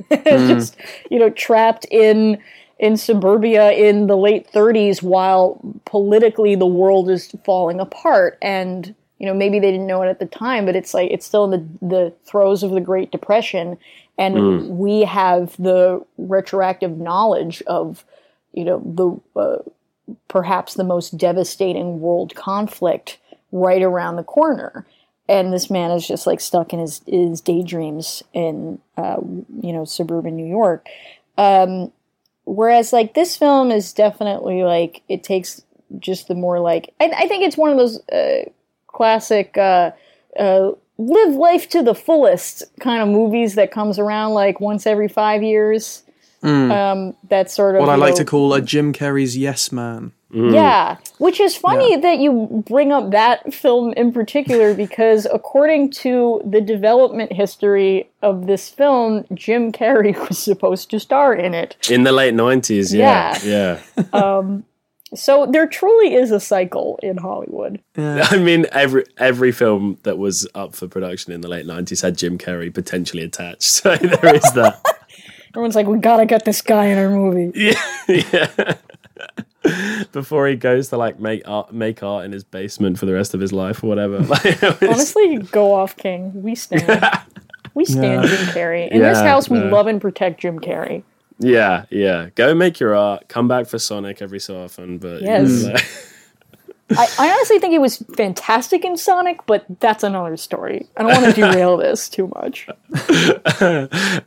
[0.09, 0.47] Hmm.
[0.47, 0.77] Just
[1.11, 2.39] you know trapped in
[2.79, 8.39] in suburbia in the late 30s while politically the world is falling apart.
[8.41, 11.27] And you know maybe they didn't know it at the time but it's like it's
[11.27, 13.77] still in the the throes of the great depression.
[14.17, 14.75] And hmm.
[14.75, 18.03] we have the retroactive knowledge of
[18.53, 19.57] you know the uh,
[20.27, 23.17] perhaps the most devastating world conflict
[23.51, 24.85] right around the corner
[25.31, 29.17] and this man is just like stuck in his his daydreams in uh,
[29.61, 30.87] you know suburban New York.
[31.37, 31.91] Um,
[32.43, 35.61] whereas like this film is definitely like it takes
[35.99, 38.49] just the more like I, I think it's one of those uh,
[38.87, 39.91] classic uh,
[40.37, 45.07] uh, live life to the fullest kind of movies that comes around like once every
[45.07, 46.03] five years.
[46.43, 46.71] Mm.
[46.71, 50.11] Um, that sort of what I like know, to call a Jim Carrey's Yes Man.
[50.33, 50.53] Mm.
[50.53, 56.41] yeah, which is funny that you bring up that film in particular because according to
[56.45, 61.75] the development history of this film, Jim Carrey was supposed to star in it.
[61.89, 63.79] In the late nineties, yeah, yeah.
[64.13, 64.65] Um,
[65.13, 67.81] so there truly is a cycle in Hollywood.
[67.97, 72.17] I mean, every every film that was up for production in the late nineties had
[72.17, 73.63] Jim Carrey potentially attached.
[73.63, 74.81] So there is that.
[75.53, 77.51] Everyone's like, "We gotta get this guy in our movie."
[78.07, 78.75] yeah.
[80.11, 83.33] Before he goes to like make art, make art in his basement for the rest
[83.33, 84.19] of his life or whatever.
[84.19, 86.31] Like, was- Honestly, go off, King.
[86.41, 86.85] We stand.
[87.73, 88.89] We stand Jim Carrey.
[88.91, 89.67] In this house, we no.
[89.67, 91.03] love and protect Jim Carrey.
[91.39, 92.27] yeah, yeah.
[92.35, 93.29] Go make your art.
[93.29, 94.97] Come back for Sonic every so often.
[94.97, 95.63] But Yes.
[95.63, 95.85] like-
[96.97, 100.87] I, I honestly think he was fantastic in Sonic, but that's another story.
[100.97, 102.67] I don't want to derail this too much.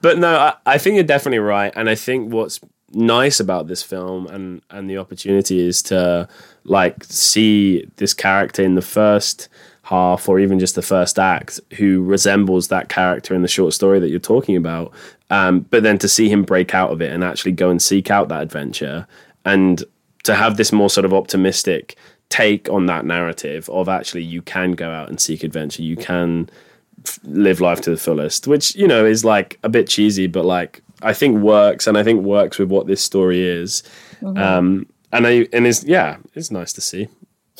[0.00, 2.60] but no, I, I think you're definitely right, and I think what's
[2.94, 6.28] nice about this film and and the opportunity is to
[6.64, 9.48] like see this character in the first
[9.82, 13.98] half or even just the first act who resembles that character in the short story
[13.98, 14.92] that you're talking about
[15.30, 18.10] um, but then to see him break out of it and actually go and seek
[18.10, 19.06] out that adventure
[19.44, 19.84] and
[20.22, 21.96] to have this more sort of optimistic
[22.34, 26.48] take on that narrative of actually you can go out and seek adventure you can
[27.24, 30.82] live life to the fullest, which you know is like a bit cheesy, but like
[31.02, 33.82] I think works, and I think works with what this story is.
[34.24, 37.08] Um, and I and it's yeah, it's nice to see.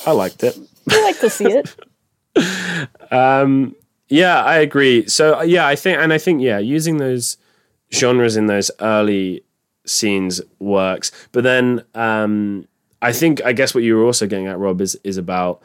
[0.05, 0.57] I liked it.
[0.89, 1.75] I like to see it.
[3.11, 3.77] Um,
[4.09, 5.07] yeah, I agree.
[5.07, 7.37] So uh, yeah, I think and I think yeah, using those
[7.93, 9.45] genres in those early
[9.85, 11.13] scenes works.
[11.31, 12.67] But then um,
[13.01, 15.61] I think I guess what you were also getting at, Rob, is is about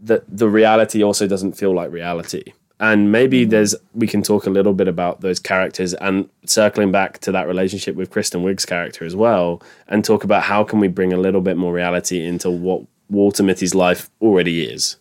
[0.00, 2.52] that the reality also doesn't feel like reality.
[2.80, 3.50] And maybe mm-hmm.
[3.50, 7.46] there's we can talk a little bit about those characters and circling back to that
[7.46, 11.18] relationship with Kristen Wiig's character as well, and talk about how can we bring a
[11.18, 14.96] little bit more reality into what Walter Mitty's life already is.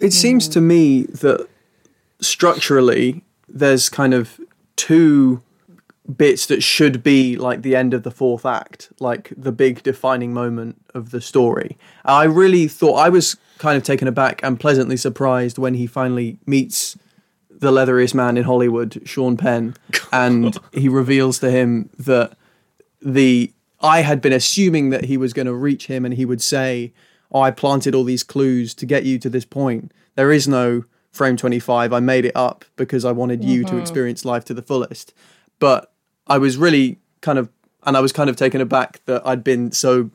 [0.00, 0.52] It seems mm-hmm.
[0.54, 1.48] to me that
[2.20, 4.40] structurally there's kind of
[4.76, 5.42] two
[6.16, 10.32] bits that should be like the end of the fourth act, like the big defining
[10.32, 11.76] moment of the story.
[12.04, 16.38] I really thought I was kind of taken aback and pleasantly surprised when he finally
[16.46, 16.98] meets
[17.50, 19.76] the leatheriest man in Hollywood, Sean Penn,
[20.12, 22.36] and he reveals to him that
[23.00, 26.42] the I had been assuming that he was going to reach him and he would
[26.42, 26.92] say,
[27.30, 29.92] "Oh, I planted all these clues to get you to this point.
[30.14, 31.92] There is no frame 25.
[31.92, 33.80] I made it up because I wanted you to mm-hmm.
[33.80, 35.14] experience life to the fullest."
[35.58, 35.91] But
[36.26, 37.48] I was really kind of
[37.84, 40.10] and I was kind of taken aback that I'd been so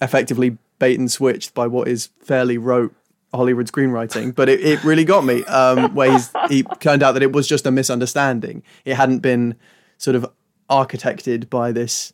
[0.00, 2.94] effectively bait and switched by what is fairly rote
[3.32, 5.44] Hollywood screenwriting, but it, it really got me.
[5.44, 8.62] Um, where he's, he turned out that it was just a misunderstanding.
[8.84, 9.54] It hadn't been
[9.98, 10.26] sort of
[10.70, 12.12] architected by this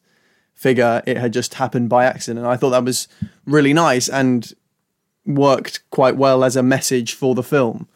[0.54, 1.02] figure.
[1.06, 2.44] It had just happened by accident.
[2.44, 3.08] And I thought that was
[3.44, 4.52] really nice and
[5.24, 7.88] worked quite well as a message for the film.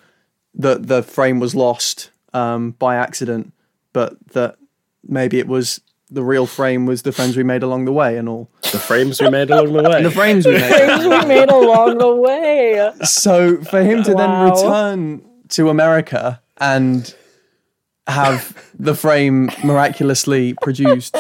[0.55, 3.53] That the frame was lost um, by accident,
[3.93, 4.57] but that
[5.09, 8.29] maybe it was the real frame was the friends we made along the way and
[8.29, 8.51] all.
[8.63, 10.03] The frames we made along the way.
[10.03, 10.73] The frames we made.
[10.73, 12.93] Things we made along the way.
[13.03, 17.15] so for him to then return to America and
[18.07, 21.17] have the frame miraculously produced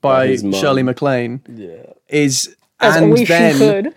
[0.00, 0.36] by.
[0.36, 1.40] Shirley MacLaine
[2.08, 3.94] is As and only then could.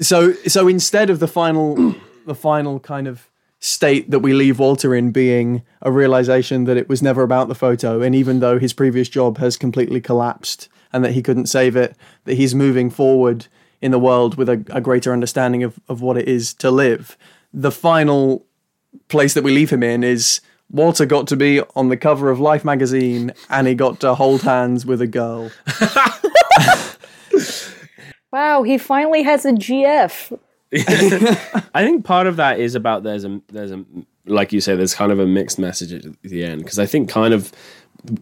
[0.00, 1.94] so so instead of the final
[2.26, 3.28] the final kind of
[3.64, 7.54] state that we leave Walter in being a realization that it was never about the
[7.54, 11.74] photo and even though his previous job has completely collapsed and that he couldn't save
[11.74, 13.46] it that he's moving forward
[13.80, 17.16] in the world with a, a greater understanding of, of what it is to live
[17.54, 18.44] the final
[19.08, 22.38] place that we leave him in is Walter got to be on the cover of
[22.38, 25.50] Life magazine and he got to hold hands with a girl.
[28.34, 30.36] Wow, he finally has a GF.
[30.74, 33.84] I think part of that is about there's a there's a
[34.26, 36.62] like you say there's kind of a mixed message at the end.
[36.62, 37.52] Because I think kind of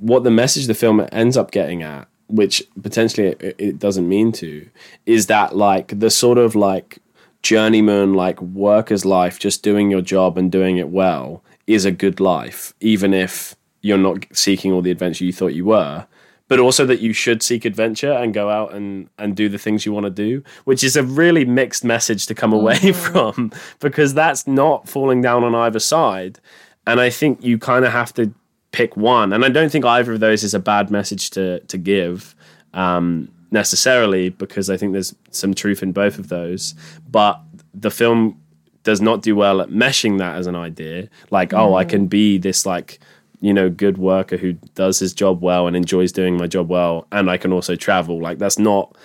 [0.01, 4.33] what the message the film ends up getting at, which potentially it, it doesn't mean
[4.33, 4.69] to,
[5.07, 6.99] is that like the sort of like
[7.43, 12.21] journeyman like worker's life, just doing your job and doing it well, is a good
[12.21, 16.07] life, even if you're not seeking all the adventure you thought you were
[16.53, 19.87] but also that you should seek adventure and go out and, and do the things
[19.87, 24.13] you want to do, which is a really mixed message to come away from because
[24.13, 26.39] that's not falling down on either side.
[26.87, 28.35] And I think you kind of have to
[28.71, 29.33] pick one.
[29.33, 32.35] And I don't think either of those is a bad message to, to give
[32.75, 36.75] um, necessarily because I think there's some truth in both of those.
[37.11, 37.41] But
[37.73, 38.39] the film
[38.83, 41.09] does not do well at meshing that as an idea.
[41.31, 42.99] Like, oh, I can be this like
[43.43, 47.07] you know good worker who does his job well and enjoys doing my job well
[47.13, 48.21] and i can also travel.
[48.21, 48.97] Like that's not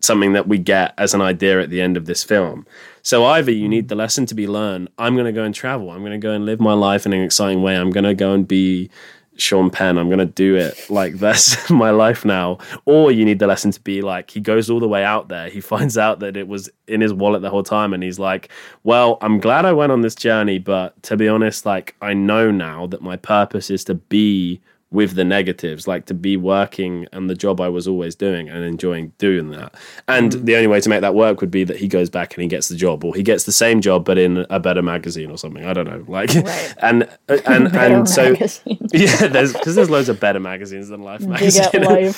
[0.00, 2.66] something that we get as an idea at the end of this film.
[3.02, 3.88] So either you need mm.
[3.88, 4.88] the lesson to be learned.
[4.98, 5.90] I'm going to go and travel.
[5.90, 7.76] I'm going to go and live my life in an exciting way.
[7.76, 8.90] I'm going to go and be
[9.36, 12.58] Sean Penn, I'm going to do it like that's my life now.
[12.84, 15.48] Or you need the lesson to be like, he goes all the way out there.
[15.48, 17.92] He finds out that it was in his wallet the whole time.
[17.92, 18.50] And he's like,
[18.84, 20.58] well, I'm glad I went on this journey.
[20.58, 24.60] But to be honest, like, I know now that my purpose is to be
[24.92, 28.62] with the negatives, like to be working and the job I was always doing and
[28.64, 29.74] enjoying doing that.
[30.06, 32.42] And the only way to make that work would be that he goes back and
[32.42, 35.30] he gets the job, or he gets the same job but in a better magazine
[35.30, 35.64] or something.
[35.64, 36.74] I don't know, like, Right.
[36.82, 38.86] and and and so magazine.
[38.92, 42.14] yeah, there's because there's loads of better magazines than Life magazine.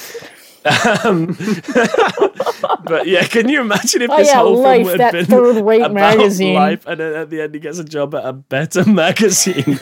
[1.05, 1.37] Um,
[2.87, 5.27] but yeah, can you imagine if Oh, this yeah, whole Life, film had that been
[5.27, 6.55] third-rate about magazine.
[6.55, 9.79] life, and then at the end he gets a job at a better magazine?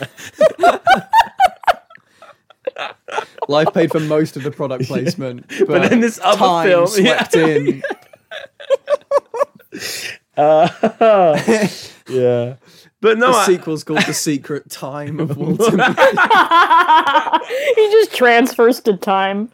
[3.47, 7.35] Life paid for most of the product placement, but, then this other time film- swept
[7.35, 7.83] in.
[10.37, 12.55] yeah,
[13.01, 15.71] but no, The I- sequel's called The Secret Time of Walter.
[15.71, 15.77] he
[17.91, 19.49] just transfers to time.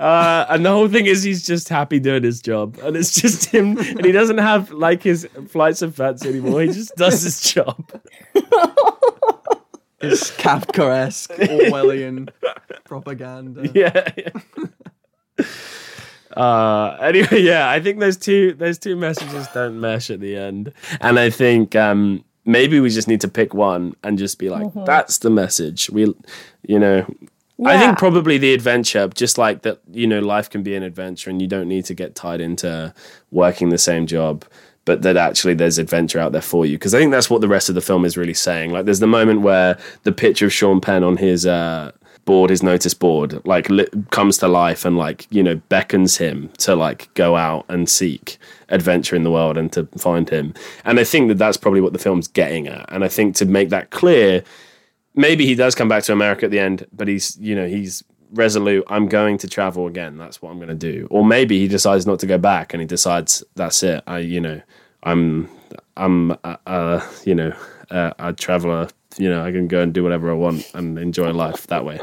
[0.00, 3.44] Uh, and the whole thing is he's just happy doing his job, and it's just
[3.46, 6.62] him, and he doesn't have like his flights of fancy anymore.
[6.62, 7.88] He just does his job.
[10.00, 12.28] It's Kafka-esque, Orwellian
[12.84, 13.68] propaganda.
[13.74, 14.08] Yeah.
[14.16, 15.46] yeah.
[16.36, 20.72] uh, anyway, yeah, I think those two those two messages don't mesh at the end,
[21.00, 24.72] and I think um, maybe we just need to pick one and just be like,
[24.84, 25.90] that's the message.
[25.90, 26.14] We,
[26.62, 27.06] you know.
[27.66, 31.28] I think probably the adventure, just like that, you know, life can be an adventure
[31.28, 32.94] and you don't need to get tied into
[33.32, 34.44] working the same job,
[34.88, 36.78] but that actually there's adventure out there for you.
[36.78, 38.70] Because I think that's what the rest of the film is really saying.
[38.70, 41.92] Like, there's the moment where the picture of Sean Penn on his uh,
[42.24, 46.48] board, his notice board, like li- comes to life and like, you know, beckons him
[46.60, 48.38] to like go out and seek
[48.70, 50.54] adventure in the world and to find him.
[50.86, 52.86] And I think that that's probably what the film's getting at.
[52.88, 54.42] And I think to make that clear,
[55.14, 58.02] maybe he does come back to America at the end, but he's you know he's
[58.32, 58.84] resolute.
[58.88, 60.16] I'm going to travel again.
[60.18, 61.06] That's what I'm going to do.
[61.10, 64.02] Or maybe he decides not to go back and he decides that's it.
[64.06, 64.60] I you know
[65.02, 65.48] I'm
[65.96, 67.52] I'm uh, uh you know
[67.90, 68.88] uh, a traveler.
[69.16, 72.00] You know I can go and do whatever I want and enjoy life that way.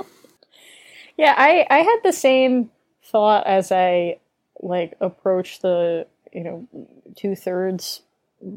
[1.18, 2.72] Yeah, I I had the same
[3.04, 4.20] thought as I
[4.62, 6.68] like approached the you know
[7.16, 8.02] two thirds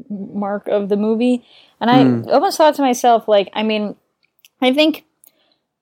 [0.09, 1.45] mark of the movie,
[1.79, 3.95] and I almost thought to myself like, I mean,
[4.61, 5.05] I think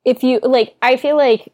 [0.06, 1.52] if you like, I feel like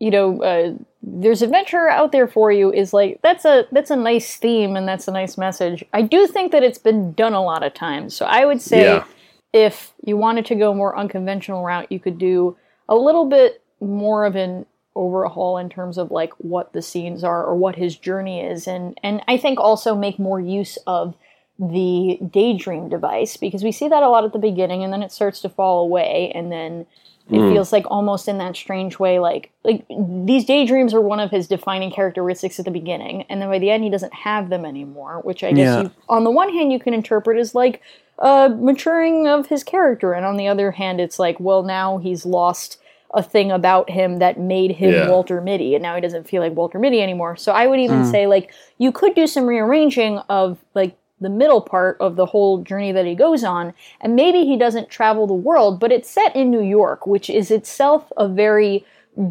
[0.00, 3.96] you know uh, there's adventure out there for you is like that's a that's a
[3.96, 5.84] nice theme and that's a nice message.
[5.92, 8.14] I do think that it's been done a lot of times.
[8.14, 9.04] So I would say Yeah.
[9.52, 12.56] if you wanted to go more unconventional route, you could do
[12.88, 17.44] a little bit more of an overhaul in terms of like what the scenes are
[17.44, 21.14] or what his journey is and and I think also make more use of
[21.56, 25.12] the daydream device because we see that a lot at the beginning and then it
[25.12, 26.86] starts to fall away and then
[27.30, 29.84] it feels like almost in that strange way like like
[30.24, 33.70] these daydreams are one of his defining characteristics at the beginning and then by the
[33.70, 35.80] end he doesn't have them anymore which i guess Yeah.
[35.82, 37.82] you, on the one hand you can interpret as like
[38.18, 42.24] uh maturing of his character and on the other hand it's like well now he's
[42.24, 42.80] lost
[43.14, 45.08] a thing about him that made him Yeah.
[45.08, 47.36] Walter Mitty, and now he doesn't feel like Walter Mitty anymore.
[47.36, 51.60] So I would even say like you could do some rearranging of like the middle
[51.60, 55.34] part of the whole journey that he goes on, and maybe he doesn't travel the
[55.34, 58.84] world, but it's set in New York, which is itself a very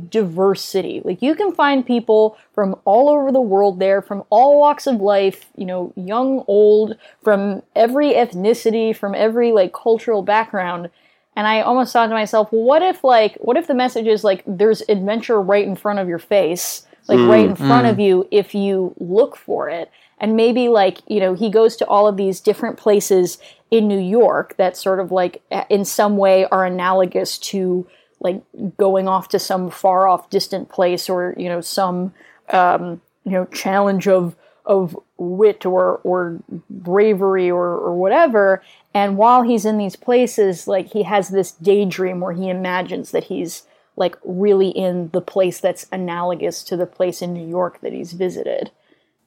[0.10, 1.02] diverse city.
[1.04, 5.02] Like you can find people from all over the world there, from all walks of
[5.02, 10.90] life, you know, young, old, from every ethnicity, from every like cultural background.
[11.36, 14.24] And I almost thought to myself, well, what if like what if the message is
[14.24, 17.98] like there's adventure right in front of your face, like right in mm, front of
[17.98, 18.04] mm.
[18.04, 19.90] you if you look for it.
[20.20, 23.38] And maybe like, you know, he goes to all of these different places
[23.70, 27.88] in New York that sort of like in some way are analogous to
[28.20, 28.41] like
[28.78, 32.13] going off to some far off distant place or, you know, some
[32.49, 36.39] um, you know, challenge of of wit or or
[36.70, 38.61] bravery or or whatever.
[38.93, 43.26] And while he's in these places, like he has this daydream where he imagines that
[43.26, 43.63] he's
[43.95, 48.13] like really in the place that's analogous to the place in New York that he's
[48.13, 48.72] visited.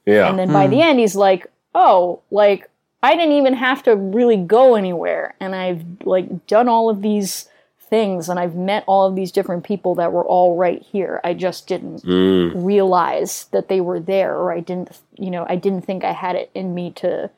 [0.05, 0.29] Yeah.
[0.29, 0.81] And then by the hmm.
[0.81, 2.69] end, he's like, oh, like
[3.03, 5.35] I didn't even have to really go anywhere.
[5.39, 7.47] And I've like done all of these
[7.89, 11.19] things and I've met all of these different people that were all right here.
[11.23, 12.63] I just didn't hmm.
[12.63, 16.35] realize that they were there or I didn't, you know, I didn't think I had
[16.35, 17.29] it in me to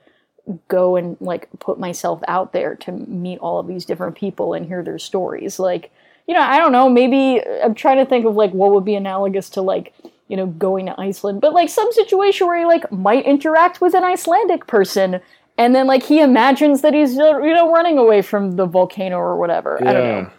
[0.67, 4.65] go and like put myself out there to meet all of these different people and
[4.65, 5.57] hear their stories.
[5.57, 5.91] Like,
[6.27, 8.95] you know, I don't know, maybe I'm trying to think of like what would be
[8.95, 9.93] analogous to like,
[10.33, 13.93] you know, going to Iceland, but like some situation where he like might interact with
[13.93, 15.21] an Icelandic person
[15.59, 19.17] and then like he imagines that he's uh, you know running away from the volcano
[19.17, 19.77] or whatever.
[19.87, 20.31] I don't know.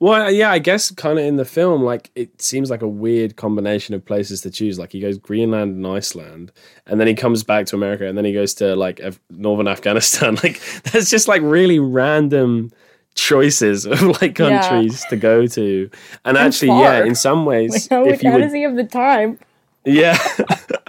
[0.00, 3.36] Well, yeah, I guess kind of in the film, like it seems like a weird
[3.36, 4.78] combination of places to choose.
[4.78, 6.50] Like he goes Greenland and Iceland,
[6.86, 9.68] and then he comes back to America, and then he goes to like Af- northern
[9.68, 10.36] Afghanistan.
[10.42, 12.72] Like that's just like really random
[13.18, 14.60] choices of like Yeah.
[14.62, 15.90] countries to go to.
[16.24, 16.82] And, actually, far.
[17.00, 19.38] yeah, in some ways, Like, how, if you how were does he have the time?
[19.84, 20.16] yeah.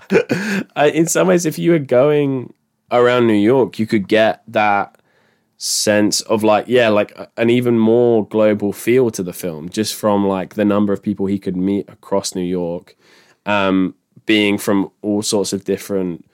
[0.93, 2.53] In some ways, if you were going
[2.91, 4.95] around New York, you could get that
[5.57, 10.25] sense of like, yeah, like an even more global feel to the film just from
[10.27, 12.95] like the number of people he could meet across New York,
[13.45, 13.93] um,
[14.25, 16.25] being from all sorts of different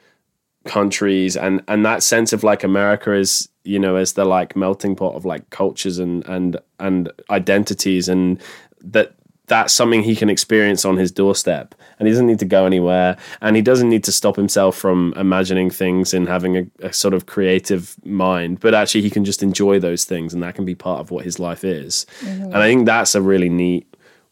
[0.65, 4.95] countries and and that sense of like America is you know as the like melting
[4.95, 8.41] pot of like cultures and and and identities and
[8.81, 9.13] that
[9.47, 13.15] that's something he can experience on his doorstep and he doesn't need to go anywhere
[13.41, 17.13] and he doesn't need to stop himself from imagining things and having a, a sort
[17.13, 20.73] of creative mind but actually he can just enjoy those things and that can be
[20.73, 22.07] part of what his life is.
[22.21, 22.43] Mm-hmm.
[22.45, 23.87] And i think that's a really neat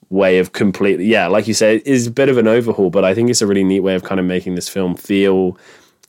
[0.09, 3.03] way of completely yeah like you said it is a bit of an overhaul but
[3.03, 5.57] i think it's a really neat way of kind of making this film feel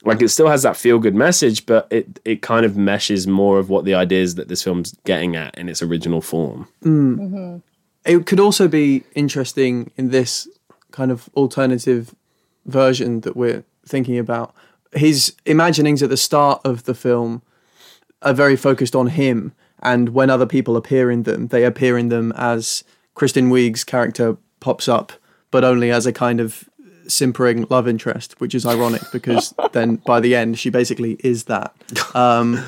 [0.04, 3.58] like it still has that feel good message but it it kind of meshes more
[3.58, 6.68] of what the ideas that this film's getting at in its original form.
[6.82, 7.18] Mm.
[7.18, 7.56] Mm-hmm.
[8.04, 10.46] It could also be interesting in this
[10.90, 12.14] kind of alternative
[12.66, 14.54] version that we're thinking about.
[14.92, 17.42] His imaginings at the start of the film
[18.22, 19.52] are very focused on him,
[19.82, 22.84] and when other people appear in them, they appear in them as
[23.14, 25.12] Kristen Wiig's character pops up,
[25.50, 26.68] but only as a kind of
[27.08, 31.74] simpering love interest, which is ironic because then by the end she basically is that.
[32.14, 32.64] Um,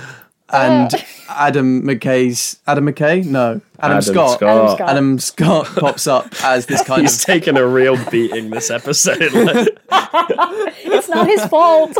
[0.50, 0.92] and
[1.28, 3.24] Adam McKay's Adam McKay?
[3.24, 4.36] No, Adam, Adam Scott.
[4.38, 4.48] Scott.
[4.48, 4.88] Adam Scott.
[4.88, 7.04] Adam Scott pops up as this kind of.
[7.04, 9.16] he's of taken a real beating this episode
[9.88, 11.96] It's not his fault.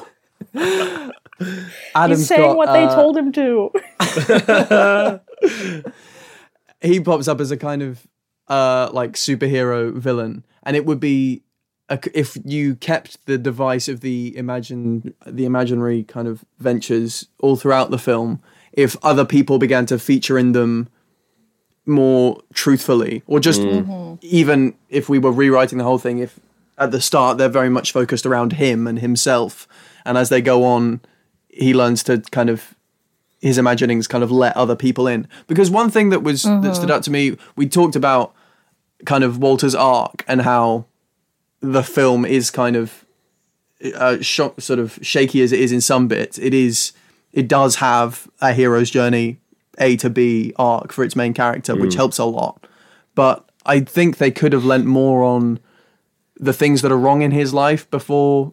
[0.54, 2.56] Adam He's saying Scott.
[2.56, 3.72] what they uh, told him to.
[6.80, 8.06] he pops up as a kind of
[8.48, 11.45] uh like superhero villain, and it would be a,
[11.88, 17.90] if you kept the device of the imagine the imaginary kind of ventures all throughout
[17.90, 18.42] the film.
[18.72, 20.88] If other people began to feature in them
[21.86, 23.84] more truthfully, or just mm.
[23.84, 24.14] mm-hmm.
[24.20, 26.38] even if we were rewriting the whole thing, if
[26.76, 29.66] at the start they're very much focused around him and himself,
[30.04, 31.00] and as they go on,
[31.48, 32.74] he learns to kind of
[33.40, 35.28] his imaginings kind of let other people in.
[35.46, 36.90] Because one thing that was that stood mm-hmm.
[36.90, 38.34] out to me, we talked about
[39.04, 40.86] kind of Walter's arc and how
[41.60, 43.04] the film is kind of
[43.94, 46.92] uh, shock, sort of shaky as it is in some bits, it is
[47.32, 49.38] it does have a hero's journey
[49.78, 52.66] A to B arc for its main character, which helps a lot.
[53.14, 55.58] But I think they could have lent more on
[56.38, 58.52] the things that are wrong in his life before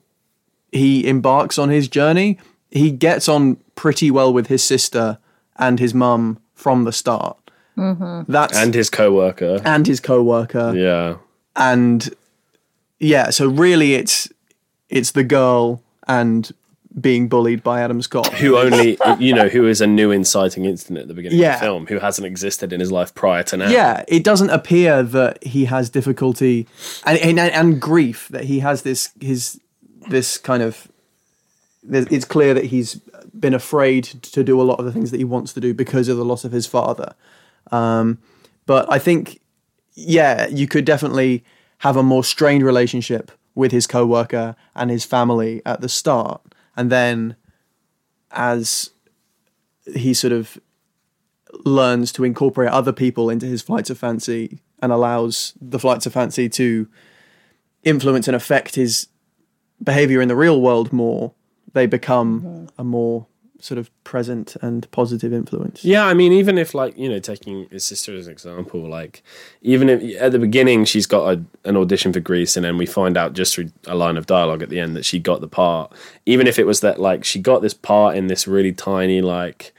[0.72, 2.39] he embarks on his journey.
[2.72, 5.20] He gets on pretty well with his sister
[5.58, 7.38] and his mum from the start.
[7.76, 9.62] That's and his co-worker.
[9.66, 11.16] and his co-worker Yeah.
[11.56, 12.10] and
[13.04, 14.30] yeah so really it's
[14.89, 16.51] it's the girl and
[16.99, 20.99] being bullied by adam scott Who only, you know, who is a new inciting incident
[20.99, 21.56] at the beginning Yeah.
[21.56, 23.70] of the film, who hasn't existed in his life prior to now.
[23.70, 26.68] yeah it doesn't appear that he has difficulty
[27.06, 29.60] and, and and grief that he has this his
[30.10, 30.88] this kind of
[31.91, 32.95] it's clear that he's
[33.38, 36.08] been afraid to do a lot of the things that he wants to do because
[36.08, 37.14] of the loss of his father
[37.72, 38.20] um,
[38.68, 39.41] but i think
[39.95, 41.43] yeah you could definitely
[41.84, 46.41] have a more strained relationship with his co-worker and his family at the start.
[46.77, 47.36] And then
[48.31, 48.91] as
[49.93, 50.57] he sort of
[51.65, 56.13] learns to incorporate other people into his flights of fancy and allows the flights of
[56.13, 56.88] fancy to
[57.84, 59.07] influence and affect his
[59.84, 61.34] behavior in the real world more,
[61.73, 63.27] they become a more
[63.64, 65.86] sort of present and positive influence.
[65.86, 69.24] Yeah, I mean, even if like you know, taking his sister as an example, like
[69.61, 72.86] even if at the beginning she's got a, an audition for Grease, and then we
[72.86, 75.47] find out just through a line of dialogue at the end that she got the
[75.47, 75.93] part.
[76.26, 79.74] Even if it was that like she got this part in this really tiny like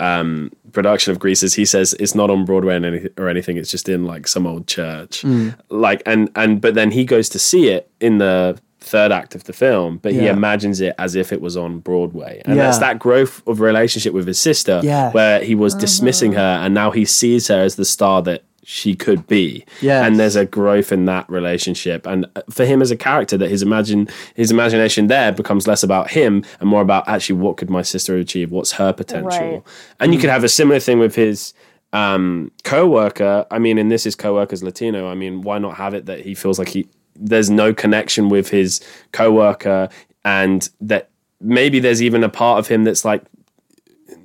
[0.00, 3.56] um production of Grease, as he says, it's not on Broadway and any, or anything.
[3.56, 5.22] It's just in like some old church,
[5.68, 9.44] like and and but then he goes to see it in the third act of
[9.44, 12.64] the film, but he imagines it as if it was on Broadway, and Yeah.
[12.64, 15.10] that's that growth of relationship with his sister, Yeah.
[15.12, 18.94] where he was dismissing her, and now he sees her as the star that she
[18.94, 19.64] could be.
[19.80, 20.06] Yes.
[20.06, 23.62] and there's a growth in that relationship, and for him as a character, that his
[23.62, 27.82] imagine his imagination there becomes less about him and more about actually what could my
[27.82, 29.62] sister achieve, what's her potential, Right.
[30.00, 31.52] and you could have a similar thing with his
[31.94, 36.06] um co-worker i mean and this is co-worker's latino i mean why not have it
[36.06, 36.86] that he feels like he
[37.16, 38.80] there's no connection with his
[39.12, 39.88] co-worker
[40.24, 41.10] and that
[41.40, 43.22] maybe there's even a part of him that's like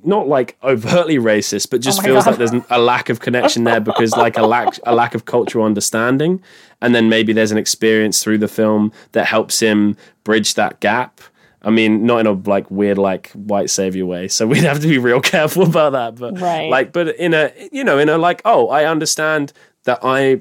[0.04, 2.30] not like overtly racist but just Oh feels God.
[2.30, 5.64] like there's a lack of connection there because like a lack a lack of cultural
[5.64, 6.42] understanding
[6.80, 11.20] and then maybe there's an experience through the film that helps him bridge that gap
[11.60, 14.28] I mean, not in a like weird like white savior way.
[14.28, 16.14] So we'd have to be real careful about that.
[16.14, 16.70] But Right.
[16.70, 20.40] like, but in a you know, in a like, oh, I understand that I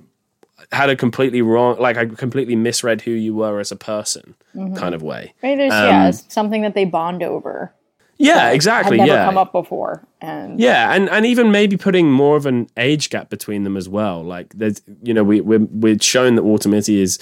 [0.71, 4.75] had a completely wrong, like I completely misread who you were as a person, Mm-hmm.
[4.75, 5.33] kind of way.
[5.43, 7.73] Right, there's yeah something that they bond over.
[8.17, 8.97] Yeah, exactly.
[8.97, 12.47] Had never yeah, come up before, and Yeah, and, and even maybe putting more of
[12.47, 14.23] an age gap between them as well.
[14.23, 17.19] Like there's, you know, we we're, we're shown that Walter Mitty is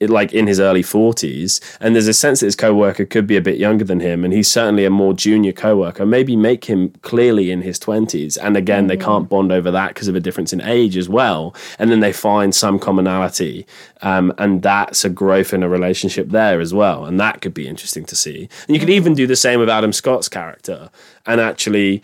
[0.00, 3.40] like in his early forties, and there's a sense that his co-worker could be a
[3.40, 6.04] bit younger than him, and he's certainly a more junior co-worker.
[6.04, 10.08] Maybe make him clearly in his twenties, and again, they can't bond over that because
[10.08, 11.54] of a difference in age as well.
[11.78, 13.66] And then they find some commonality,
[14.02, 17.66] um, and that's a growth in a relationship there as well, and that could be
[17.66, 18.48] interesting to see.
[18.66, 20.90] And you could even do the same with Adam Scott's character,
[21.24, 22.02] and actually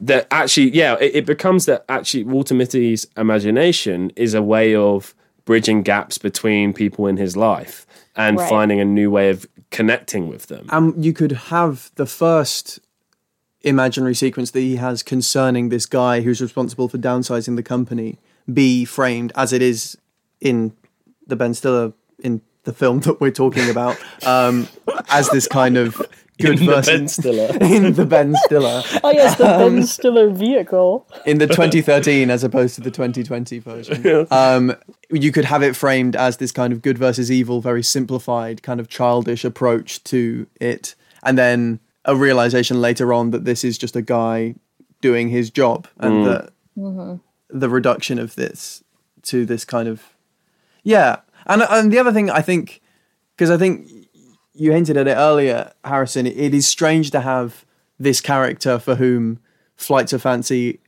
[0.00, 5.14] that actually, yeah, it, it becomes that actually Walter Mitty's imagination is a way of
[5.46, 8.48] bridging gaps between people in his life and Right.
[8.50, 10.66] finding a new way of connecting with them.
[10.68, 12.78] Um, you could have the first
[13.62, 18.18] imaginary sequence that he has concerning this guy who's responsible for downsizing the company
[18.52, 19.96] be framed as it is
[20.40, 20.72] in
[21.26, 24.68] the Ben Stiller in the film that we're talking about um,
[25.08, 26.00] as this kind of
[26.38, 27.58] good In the versus Ben Stiller.
[27.60, 31.06] in the Ben Stiller oh yes, the Ben um, Stiller vehicle.
[31.24, 34.26] in the 2013 as opposed to the 2020 version.
[34.30, 34.76] Um,
[35.10, 38.80] you could have it framed as this kind of good versus evil, very simplified, kind
[38.80, 43.96] of childish approach to it, and then a realization later on that this is just
[43.96, 44.54] a guy
[45.00, 46.24] doing his job, and mm.
[46.24, 47.16] that mm-hmm.
[47.48, 48.82] the reduction of this
[49.22, 50.16] to this kind of
[50.86, 51.16] yeah.
[51.46, 52.80] And and the other thing I think,
[53.36, 53.88] because I think
[54.56, 56.26] you hinted at it earlier, Harrison.
[56.26, 57.64] It is strange to have
[57.98, 59.38] this character for whom
[59.76, 60.80] flights of fancy,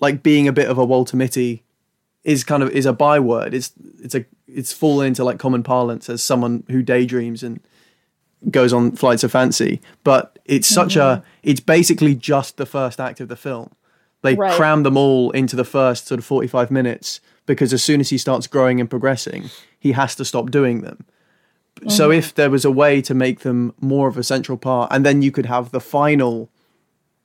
[0.00, 1.62] like being a bit of a Walter Mitty,
[2.24, 3.54] is kind of is a byword.
[3.54, 7.60] It's it's a it's fallen into like common parlance as someone who daydreams and
[8.50, 9.80] goes on flights of fancy.
[10.04, 11.28] But it's such a mm-hmm.
[11.42, 13.70] it's basically just the first act of the film.
[14.22, 14.54] They Right.
[14.54, 18.10] cram them all into the first sort of forty five minutes because as soon as
[18.10, 21.04] he starts growing and progressing, he has to stop doing them.
[21.88, 25.04] So if there was a way to make them more of a central part, and
[25.04, 26.50] then you could have the final,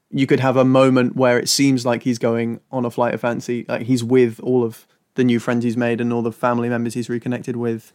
[0.09, 3.21] you could have a moment where it seems like he's going on a flight of
[3.21, 4.85] fancy, like he's with all of
[5.15, 7.93] the new friends he's made and all the family members he's reconnected with,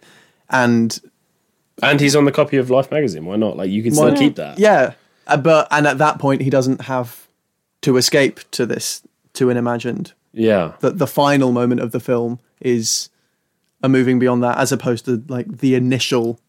[0.50, 0.98] and
[1.82, 3.26] And he's on the copy of Life magazine.
[3.26, 3.56] Why not?
[3.56, 4.58] Like you can still Why- keep that.
[4.58, 4.94] yeah,
[5.26, 7.28] uh, but and at that point he doesn't have
[7.82, 9.02] to escape to this
[9.34, 10.14] to an imagined.
[10.32, 10.72] Yeah.
[10.80, 13.08] That the final moment of the film is
[13.82, 16.40] a moving beyond that, as opposed to like the initial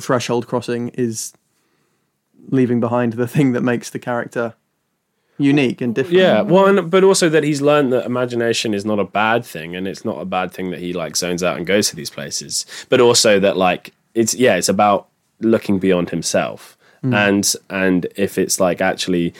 [0.00, 1.32] threshold crossing is
[2.48, 4.54] leaving behind the thing that makes the character
[5.38, 6.18] unique and different.
[6.18, 9.76] Yeah, well, and, but also that he's learned that imagination is not a bad thing,
[9.76, 12.10] and it's not a bad thing that he like zones out and goes to these
[12.10, 12.66] places.
[12.88, 15.08] But also that like it's yeah, it's about
[15.40, 17.14] looking beyond himself, mm.
[17.14, 19.34] and and if it's like actually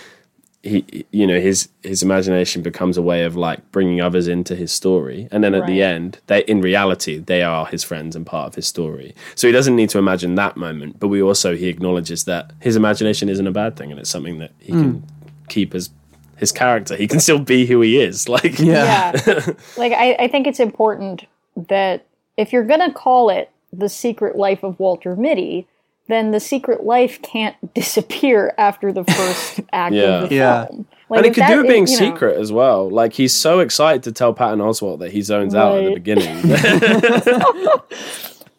[0.67, 4.73] he you know his his imagination becomes a way of like bringing others into his
[4.73, 5.29] story.
[5.31, 8.55] And then at the end they in reality they are his friends and part of
[8.55, 9.15] his story.
[9.35, 10.99] So he doesn't need to imagine that moment.
[10.99, 14.39] But we also he acknowledges that his imagination isn't a bad thing and it's something
[14.39, 15.07] that he can hmm.
[15.49, 15.91] keep as
[16.37, 16.97] his character.
[16.97, 18.29] He can still be who he is.
[18.37, 19.13] Like Yeah.
[19.27, 19.47] yeah.
[19.77, 21.25] Like I, I think it's important
[21.57, 22.07] that
[22.37, 25.67] if you're gonna call it the secret life of walter mitty
[26.09, 30.23] then the secret life can't disappear after the first act Yeah.
[30.23, 30.67] of the Yeah.
[30.67, 32.91] film like and it could that do it is- being you know- secret as well.
[32.91, 36.43] Like he's so excited to tell Patton Oswalt that he zones out at the beginning.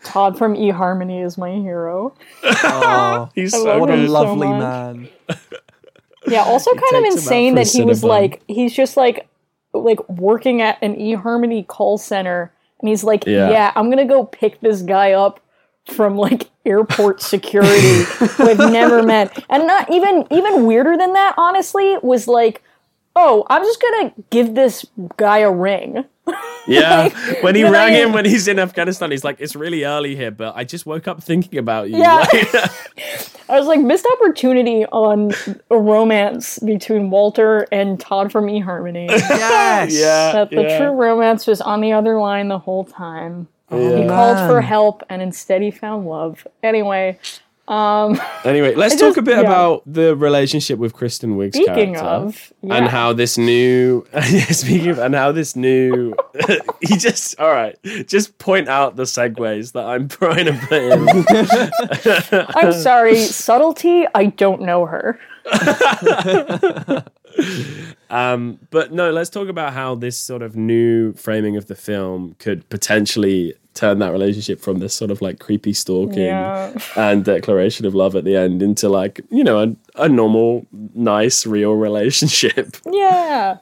[0.04, 4.48] todd from eharmony is my hero Oh, he's I so what a him so lovely
[4.48, 5.10] man.
[6.28, 9.28] Yeah, also kind of takes him out insane that he was like he's just like
[9.74, 13.50] like working at an eHarmony call center and he's like, Yeah.
[13.50, 13.72] yeah.
[13.76, 15.40] I'm gonna go pick this guy up
[15.88, 19.44] from like airport security who I've never met.
[19.50, 22.64] And not even even weirder than that, honestly, was like,
[23.16, 24.86] oh, I'm just gonna give this
[25.18, 26.06] guy a ring.
[26.70, 27.08] Yeah,
[27.44, 30.32] when he rang I- him when he's in Afghanistan, he's like, "It's really early here,
[30.32, 32.26] but I just woke up thinking about you." Yeah.
[32.30, 32.54] Like-
[33.50, 35.32] I was like, missed opportunity on
[35.72, 39.08] a romance between Walter and Todd from eHarmony.
[39.08, 39.94] Yes.
[39.98, 40.78] yeah, that the yeah.
[40.78, 43.48] true romance was on the other line the whole time.
[43.70, 44.08] Oh, he Yeah.
[44.08, 46.48] called for help and instead he found love.
[46.64, 47.20] Anyway,
[47.68, 49.42] um, Anyway, let's I talk just- a bit yeah.
[49.42, 52.06] about the relationship with Kristen Wiig's speaking character.
[52.06, 52.76] of, yeah.
[52.76, 54.06] And how this new,
[54.52, 56.14] speaking of, and how this new,
[56.82, 62.46] he just, all right, just point out the segues that I'm trying to put in.
[62.56, 65.20] I'm sorry, subtlety, I don't know her.
[68.10, 72.36] Um, but no, let's talk about how this sort of new framing of the film
[72.40, 76.74] could potentially turn that relationship from this sort of like creepy stalking Yeah.
[76.96, 80.66] and declaration of love at the end into like, you know, a, a normal,
[80.96, 82.78] nice, real relationship.
[82.92, 83.58] Yeah.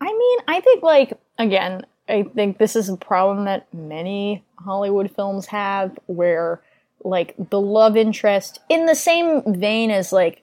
[0.00, 5.10] I mean, I think like again, I think this is a problem that many Hollywood
[5.10, 6.60] films have where
[7.04, 10.42] like the love interest in the same vein as like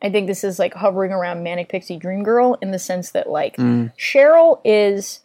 [0.00, 3.28] I think this is like hovering around Manic Pixie Dream Girl in the sense that
[3.28, 3.92] like mm.
[3.96, 5.20] Cheryl is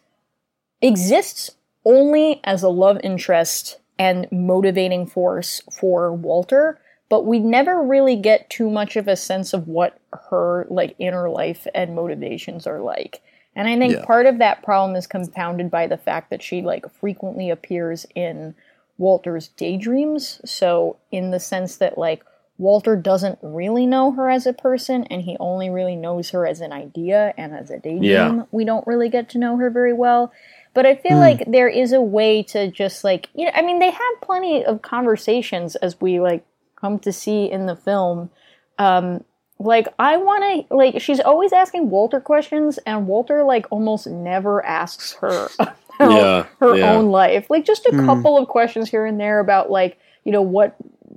[0.82, 1.52] exists
[1.84, 8.50] only as a love interest and motivating force for Walter, but we never really get
[8.50, 9.98] too much of a sense of what
[10.30, 13.22] her like inner life and motivations are like.
[13.54, 14.04] And I think Yeah.
[14.04, 18.54] part of that problem is compounded by the fact that she like frequently appears in
[18.98, 20.40] Walter's daydreams.
[20.44, 22.24] So in the sense that like
[22.56, 26.60] Walter doesn't really know her as a person and he only really knows her as
[26.60, 28.02] an idea and as a daydream.
[28.04, 28.42] Yeah.
[28.52, 30.32] We don't really get to know her very well.
[30.72, 33.78] But I feel like there is a way to just like you know I mean
[33.78, 36.44] they have plenty of conversations as we like
[36.76, 38.30] come to see in the film.
[38.78, 39.24] Um
[39.58, 44.64] like I want to like she's always asking Walter questions and Walter like almost never
[44.64, 46.92] asks her about Yeah, her yeah.
[46.92, 47.50] own life.
[47.50, 50.74] Like just a couple of questions here and there about like, you know, what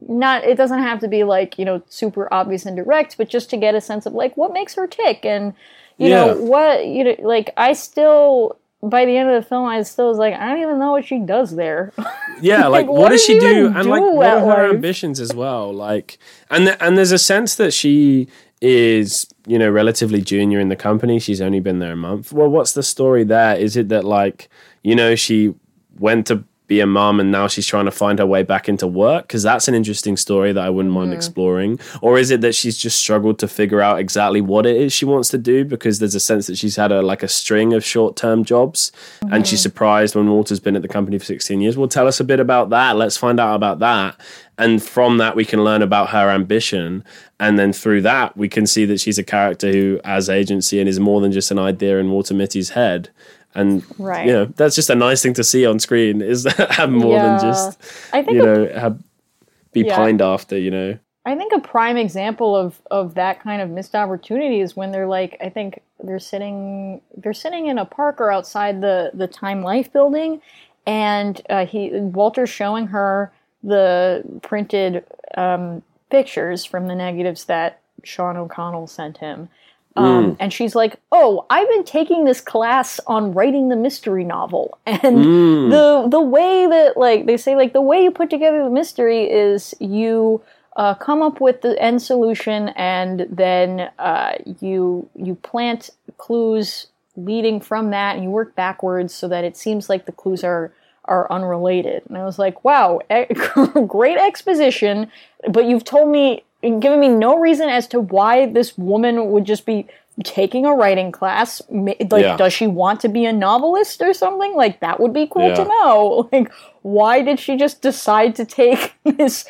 [0.07, 3.49] not it doesn't have to be like, you know, super obvious and direct, but just
[3.51, 5.53] to get a sense of like what makes her tick and
[5.97, 6.25] you Yeah.
[6.25, 10.07] know, what you know like I still by the end of the film I still
[10.09, 11.93] was like, I don't even know what she does there.
[12.39, 13.71] Yeah, like, Like, what, what does she do?
[13.73, 14.75] And like, what are her life?
[14.75, 15.73] ambitions as well?
[15.73, 16.19] Like,
[16.51, 18.27] and th- and there's a sense that she
[18.61, 21.17] is, you know, relatively junior in the company.
[21.17, 22.31] She's only been there a month.
[22.31, 23.55] Well, what's the story there?
[23.55, 24.49] Is it that like,
[24.83, 25.55] you know, she
[25.97, 28.87] went to be a mom and now she's trying to find her way back into
[28.87, 29.27] work?
[29.27, 31.17] Because that's an interesting story that I wouldn't mind mm-hmm.
[31.17, 31.79] exploring.
[32.01, 35.05] Or is it that she's just struggled to figure out exactly what it is she
[35.05, 35.65] wants to do?
[35.65, 38.91] Because there's a sense that she's had a like a string of short term jobs
[39.21, 39.63] and she's mm-hmm.
[39.63, 41.77] surprised when Walter's been at the company for 16 years.
[41.77, 42.95] Well, tell us a bit about that.
[42.95, 44.19] Let's find out about that.
[44.57, 47.03] And from that, we can learn about her ambition.
[47.39, 50.89] And then through that, we can see that she's a character who has agency and
[50.89, 53.09] is more than just an idea in Walter Mitty's head.
[53.55, 54.25] And Right.
[54.27, 57.23] you know, that's just a nice thing to see on screen is have more Yeah.
[57.23, 57.79] than just
[58.13, 58.99] I think you a know have
[59.73, 59.95] be Yeah.
[59.95, 60.57] pined after.
[60.57, 64.75] You know, I think a prime example of of that kind of missed opportunity is
[64.75, 69.11] when they're like I think they're sitting they're sitting in a park or outside the
[69.13, 70.41] the Time Life building
[70.85, 73.31] and uh, he Walter's showing her
[73.63, 75.03] the printed
[75.35, 79.49] um, pictures from the negatives that Sean O'Connell sent him.
[79.97, 84.77] Um, And she's like, "Oh, I've been taking this class on writing the mystery novel,
[84.85, 85.23] and
[85.71, 89.23] the the way that like they say like the way you put together the mystery
[89.29, 90.41] is you
[90.75, 97.59] uh, come up with the end solution, and then uh, you you plant clues leading
[97.59, 100.71] from that, and you work backwards so that it seems like the clues are
[101.05, 103.25] are unrelated." And I was like, "Wow, e-
[103.87, 105.09] great exposition!"
[105.49, 109.65] But you've told me given me no reason as to why this woman would just
[109.65, 109.87] be
[110.23, 111.61] taking a writing class.
[111.69, 112.37] Like, Yeah.
[112.37, 114.55] does she want to be a novelist or something?
[114.55, 116.29] Like, that would be cool to know.
[116.31, 116.51] Like,
[116.81, 119.45] why did she just decide to take this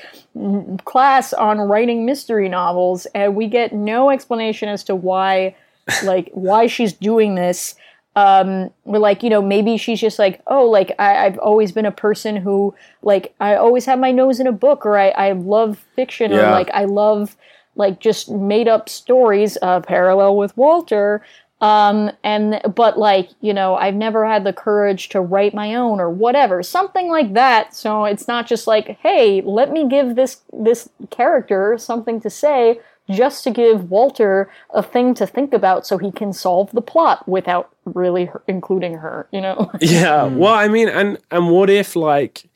[0.83, 3.05] class on writing mystery novels?
[3.15, 5.55] And we get no explanation as to why,
[6.03, 7.75] like, why she's doing this.
[8.17, 11.85] Um, we're like, you know, maybe she's just like, oh, like I, I've always been
[11.85, 15.31] a person who, like, I always have my nose in a book, or I, I
[15.33, 17.35] love fiction, or like I love
[17.75, 21.21] like just made up stories, uh, parallel with Walter.
[21.61, 25.99] Um, and but like you know, I've never had the courage to write my own
[25.99, 27.75] or whatever, something like that.
[27.75, 32.79] So it's not just like, hey, let me give this this character something to say,
[33.09, 37.27] just to give Walter a thing to think about, so he can solve the plot
[37.27, 39.27] without really her- including her.
[39.31, 39.71] You know?
[39.81, 40.29] Yeah.
[40.29, 40.37] Hmm.
[40.37, 42.49] Well, I mean, and and what if like,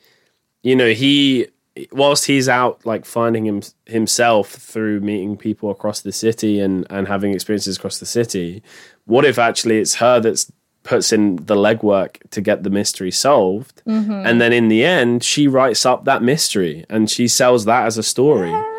[0.64, 1.48] you know, he
[1.92, 7.08] whilst he's out like finding him himself through meeting people across the city and and
[7.08, 8.62] having experiences across the city,
[9.06, 10.52] what if actually it's her that's
[10.84, 14.26] puts in the legwork to get the mystery solved, mm-hmm.
[14.26, 17.98] and then in the end she writes up that mystery and she sells that as
[17.98, 18.50] a story.
[18.50, 18.71] yeah.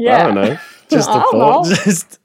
[0.00, 0.58] I don't know.
[0.90, 1.66] Just a don't thought.
[1.66, 1.74] know.
[1.84, 2.18] Just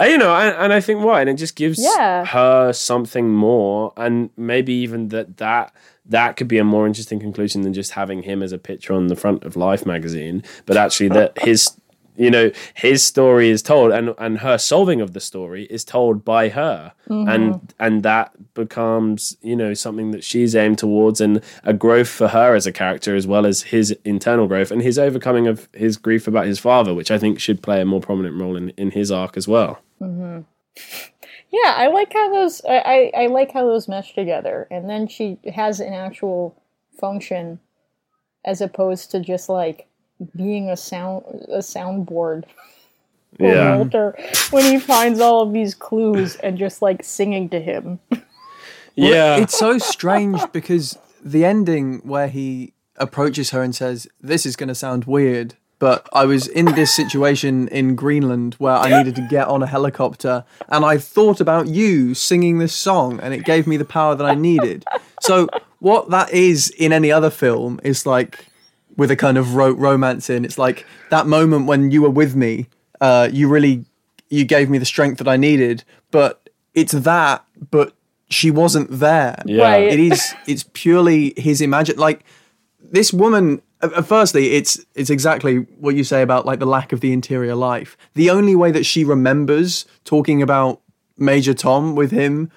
[0.00, 2.24] Uh, you know, and, and I think why, and it just gives Yeah.
[2.24, 5.74] her something more, and maybe even that that
[6.08, 9.08] that could be a more interesting conclusion than just having him as a picture on
[9.08, 11.70] the front of Life magazine, but actually that his
[12.16, 16.24] you know his story is told and and her solving of the story is told
[16.24, 16.92] by her.
[17.08, 17.28] Mm-hmm.
[17.28, 22.28] And and that becomes you know something that she's aimed towards and a growth for
[22.28, 25.96] her as a character as well as his internal growth and his overcoming of his
[25.96, 28.90] grief about his father which i think should play a more prominent role in, in
[28.90, 29.78] his arc as well.
[30.00, 30.40] Mm-hmm.
[31.48, 35.06] Yeah, I like how those I, I, I like how those mesh together, and then
[35.06, 36.60] she has an actual
[37.00, 37.60] function
[38.44, 39.86] as opposed to just like
[40.36, 42.44] being a sound a soundboard
[43.38, 43.76] for Yeah.
[43.76, 44.16] Walter
[44.50, 47.98] when he finds all of these clues and just like singing to him.
[48.94, 54.56] yeah It's so strange because the ending where he approaches her and says, This is
[54.56, 59.16] going to sound weird, but I was in this situation in Greenland where I needed
[59.16, 63.44] to get on a helicopter and I thought about you singing this song and it
[63.44, 64.84] gave me the power that I needed.
[65.20, 65.48] So,
[65.80, 68.46] what that is in any other film is like
[68.96, 72.34] with a kind of ro- romance in, it's like that moment when you were with
[72.34, 72.66] me,
[73.00, 73.84] uh, you really
[74.28, 77.92] you gave me the strength that I needed, but it's that, but
[78.28, 79.40] she wasn't there.
[79.46, 79.62] Yeah.
[79.62, 79.84] Right.
[79.92, 80.34] It is.
[80.46, 81.96] It's purely his imagine.
[81.96, 82.24] Like
[82.80, 83.62] this woman.
[83.82, 87.54] uh, Firstly, it's it's exactly what you say about like the lack of the interior
[87.54, 87.96] life.
[88.14, 90.80] The only way that she remembers talking about
[91.18, 92.50] Major Tom with him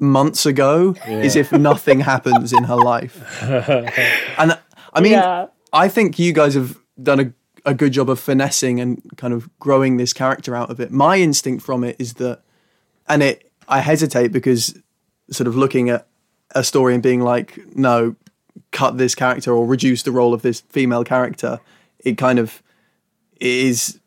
[0.00, 3.16] months ago is if nothing happens in her life.
[3.42, 4.58] and
[4.92, 5.46] I mean, Yeah.
[5.78, 7.32] I think you guys have done a,
[7.64, 10.90] a good job of finessing and kind of growing this character out of it.
[10.90, 12.42] My instinct from it is that,
[13.06, 14.76] and it, I hesitate because
[15.30, 16.08] sort of looking at
[16.52, 18.16] a story and being like, no,
[18.72, 21.60] cut this character or reduce the role of this female character.
[22.00, 22.60] It kind of
[23.40, 24.00] is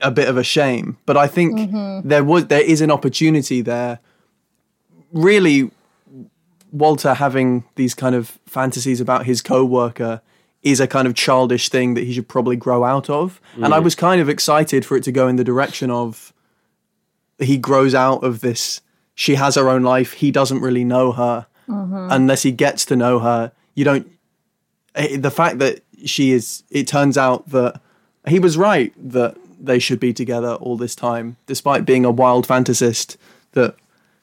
[0.00, 0.96] a bit of a shame.
[1.04, 2.08] But I think mm-hmm.
[2.08, 3.98] there was there is an opportunity there.
[5.12, 5.70] Really,
[6.72, 10.22] Walter having these kind of fantasies about his co-worker
[10.62, 13.40] is a kind of childish thing that he should probably grow out of.
[13.54, 16.32] And I was kind of excited for it to go in the direction of
[17.38, 18.80] he grows out of this.
[19.14, 20.12] She has her own life.
[20.14, 23.52] He doesn't really know her unless he gets to know her.
[23.74, 24.10] You don't.
[24.94, 26.62] eh, The fact that she is.
[26.70, 27.80] It turns out that
[28.28, 32.46] he was right that they should be together all this time, despite being a wild
[32.46, 33.16] fantasist
[33.52, 33.74] that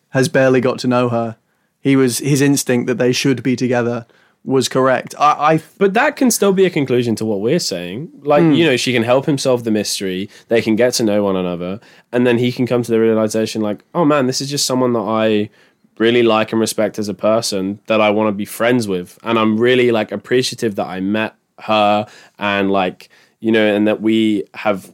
[0.09, 1.37] has barely got to know her.
[1.81, 4.05] He was his instinct that they should be together
[4.45, 5.15] was correct.
[5.17, 8.11] I, I But that can still be a conclusion to what we're saying.
[8.21, 8.51] Like, hmm.
[8.53, 10.29] you know, she can help him solve the mystery.
[10.49, 11.79] They can get to know one another.
[12.11, 14.93] And then he can come to the realization, like, oh man, this is just someone
[14.93, 15.49] that I
[15.97, 19.17] really like and respect as a person that I want to be friends with.
[19.23, 24.01] And I'm really like appreciative that I met her and like, you know, and that
[24.01, 24.93] we have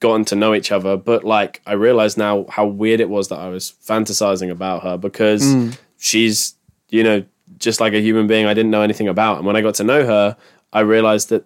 [0.00, 0.96] gotten to know each other.
[0.96, 4.96] But like, I realize now how weird it was that I was fantasizing about her
[4.96, 5.70] because hmm.
[5.98, 6.54] she's,
[6.90, 7.24] you know,
[7.58, 9.38] just like a human being I didn't know anything about.
[9.38, 10.36] And when I got to know her,
[10.72, 11.44] I realized that,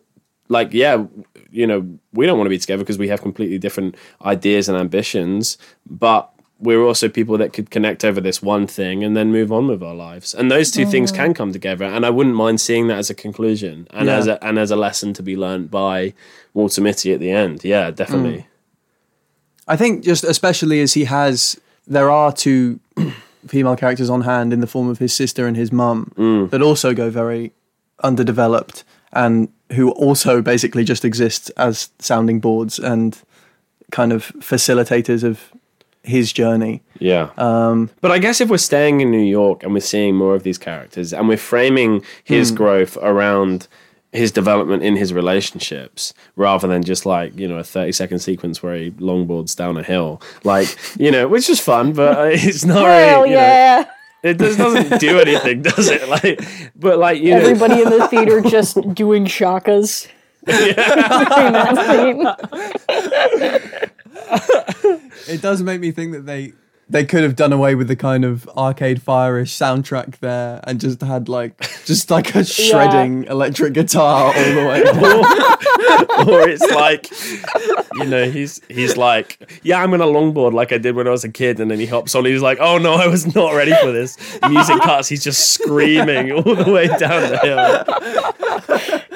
[0.48, 1.04] like, yeah,
[1.50, 4.78] you know, we don't want to be together because we have completely different ideas and
[4.78, 6.30] ambitions, but
[6.60, 9.82] we're also people that could connect over this one thing and then move on with
[9.82, 10.34] our lives.
[10.34, 11.16] And those 2 things mm.
[11.16, 11.84] can come together.
[11.84, 14.16] And I wouldn't mind seeing that as a conclusion and Yeah.
[14.16, 16.14] as a and as a lesson to be learned by
[16.54, 17.62] Walter Mitty at the end.
[17.62, 18.38] Yeah, definitely.
[18.38, 18.44] Mm.
[19.68, 22.80] I think just especially as he has, there are two
[23.46, 26.12] female characters on hand in the form of his sister and his mum
[26.50, 27.52] that also go very
[28.02, 33.22] underdeveloped and who also basically just exist as sounding boards and
[33.90, 35.52] kind of facilitators of
[36.02, 36.82] his journey.
[36.98, 37.30] Yeah.
[37.36, 40.42] Um, but I guess if we're staying in New York and we're seeing more of
[40.42, 43.68] these characters and we're framing his growth around
[44.12, 48.62] his development in his relationships rather than just like, you know, a 30 second sequence
[48.62, 52.64] where he longboards down a hill, like, you know, which is fun, but uh, it's
[52.64, 53.84] not Hell really, you know, yeah!
[54.22, 56.08] it does, doesn't do anything, does it?
[56.08, 56.40] Like,
[56.74, 60.08] but like, you know, Everybody in the theater just doing shakas.
[60.46, 62.26] During that scene.
[65.28, 66.54] It does make me think that they
[66.90, 71.00] they could have done away with the kind of arcade fire-ish soundtrack there and just
[71.02, 74.82] had like just like a shredding electric guitar all the way.
[76.26, 77.10] or it's like
[77.94, 81.24] you know he's he's like yeah i'm gonna longboard like i did when i was
[81.24, 83.72] a kid and then he hops on he's like oh no i was not ready
[83.80, 84.16] for this
[84.48, 89.08] music cuts he's just screaming all the way down the hill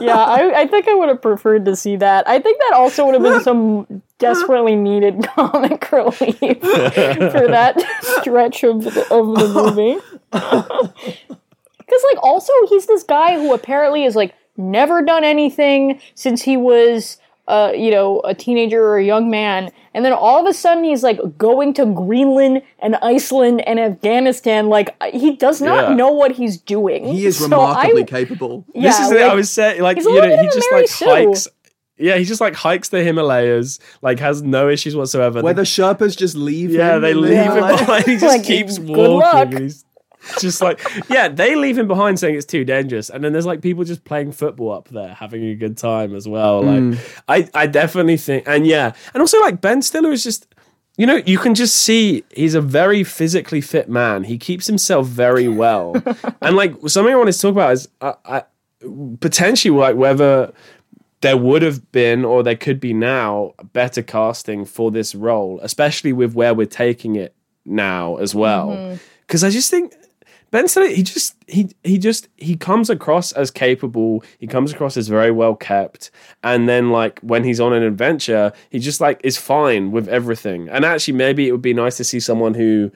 [0.00, 2.28] yeah, I, I think I would have preferred to see that.
[2.28, 6.28] I think that also would have been some desperately needed comic relief
[6.60, 7.74] for that
[8.20, 9.98] stretch of the, of the movie.
[10.30, 16.56] Because, like, also he's this guy who apparently is like never done anything since he
[16.56, 20.52] was, uh, you know, a teenager or a young man, and then all of a
[20.52, 24.68] sudden he's like going to Greenland and Iceland and Afghanistan.
[24.68, 25.94] Like, he does not Yeah.
[25.96, 27.06] know what he's doing.
[27.06, 28.64] He is So remarkably I- capable.
[28.74, 30.40] Yeah, this is it i like- was saying like he's a you little know bit
[30.42, 31.06] he of a just Mary like Sue.
[31.06, 31.48] hikes
[31.98, 36.16] yeah he just like hikes the himalayas like has no issues whatsoever Where the Sherpas
[36.16, 37.80] just leave Yeah, him they leave him Himalayas.
[37.80, 38.04] behind.
[38.06, 39.62] He just Like, keeps walking.
[39.62, 39.84] He's
[40.40, 43.08] just like, yeah, they leave him behind saying it's too dangerous.
[43.08, 46.28] And then there's like people just playing football up there, having a good time as
[46.28, 46.62] well.
[46.62, 46.98] Like, Mm.
[47.28, 50.46] I, I definitely think, and yeah, and also like Ben Stiller is just,
[50.98, 54.24] you know, you can just see he's a very physically fit man.
[54.24, 55.94] He keeps himself very well.
[56.42, 58.42] and like something I wanted to talk about is I, I,
[59.20, 60.52] potentially like whether
[61.20, 66.12] there would have been or there could be now better casting for this role, especially
[66.12, 68.68] with where we're taking it now as well.
[68.68, 68.96] Mm-hmm.
[69.26, 69.92] Because I just think
[70.50, 74.24] Ben Stiller, he just he he just he comes across as capable.
[74.38, 76.10] He comes across as very well kept,
[76.42, 80.68] and then like when he's on an adventure, he just like is fine with everything.
[80.70, 82.90] And actually, maybe it would be nice to see someone who,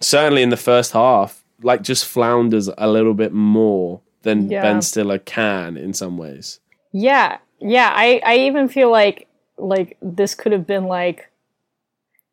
[0.00, 4.62] certainly in the first half, like just flounders a little bit more than Yeah.
[4.62, 6.60] Ben Stiller can in some ways.
[6.92, 7.92] Yeah, yeah.
[7.94, 9.26] I, I even feel like
[9.56, 11.30] like this could have been like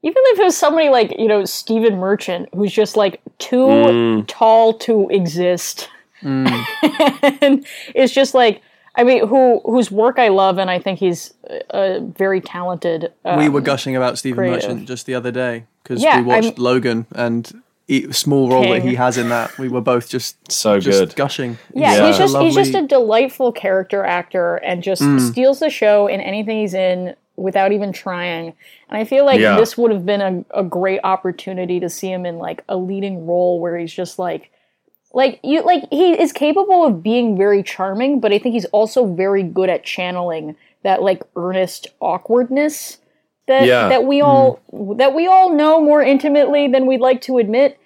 [0.04, 4.26] even if it was somebody like you know Stephen Merchant who's just like too Mm.
[4.28, 5.90] tall to exist,
[6.22, 7.66] and
[7.96, 8.62] it's just like
[8.96, 11.34] I mean who whose work I love and I think he's
[11.70, 13.12] a, very talented.
[13.26, 14.70] Um, we were gushing about Stephen creative.
[14.70, 17.62] Merchant just the other day because Yeah, we watched I'm- Logan and
[18.12, 19.58] small role that he has in that.
[19.58, 21.16] We were both just So just good.
[21.16, 21.58] gushing.
[21.74, 22.08] Yeah, Yeah.
[22.08, 25.20] he's just he's just a delightful character actor and just Mm.
[25.20, 28.54] steals the show in anything he's in without even trying.
[28.90, 29.58] And I feel like Yeah.
[29.58, 33.26] this would have been a, a great opportunity to see him in like a leading
[33.26, 34.50] role where he's just like
[35.14, 39.06] like you like he is capable of being very charming, but I think he's also
[39.14, 42.98] very good at channeling that like earnest awkwardness
[43.48, 43.90] that Yeah.
[43.90, 44.60] that we all
[44.98, 47.78] that we all know more intimately than we'd like to admit.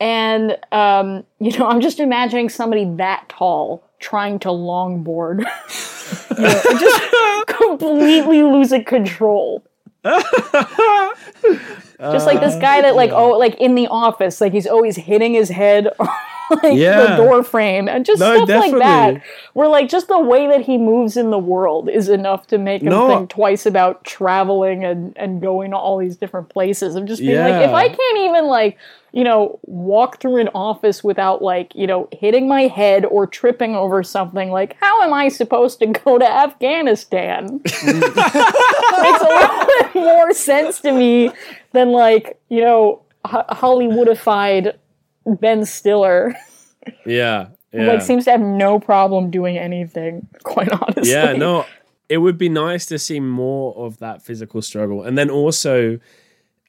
[0.00, 5.40] And um, you know, I'm just imagining somebody that tall trying to longboard,
[6.38, 9.62] you know, just completely losing control.
[12.00, 15.34] just like this guy that like oh like in the office like he's always hitting
[15.34, 15.88] his head
[16.62, 17.16] like the Yeah.
[17.16, 19.22] door frame and just No, stuff like that
[19.54, 22.82] where like just the way that he moves in the world is enough to make
[22.82, 23.08] him No.
[23.08, 27.38] think twice about traveling and and going to all these different places i'm just being
[27.38, 28.76] like if i can't even like
[29.12, 33.74] you know walk through an office without like you know hitting my head or tripping
[33.74, 40.32] over something like how am i supposed to go to afghanistan makes a lot more
[40.32, 41.30] sense to me
[41.72, 44.74] than like you know ho- hollywoodified
[45.36, 46.34] ben stiller
[47.06, 47.48] Yeah.
[47.72, 47.86] Yeah.
[47.86, 51.64] like seems to have no problem doing anything quite honestly yeah, no,
[52.08, 55.04] it would be nice to see more of that physical struggle.
[55.04, 56.00] And then also,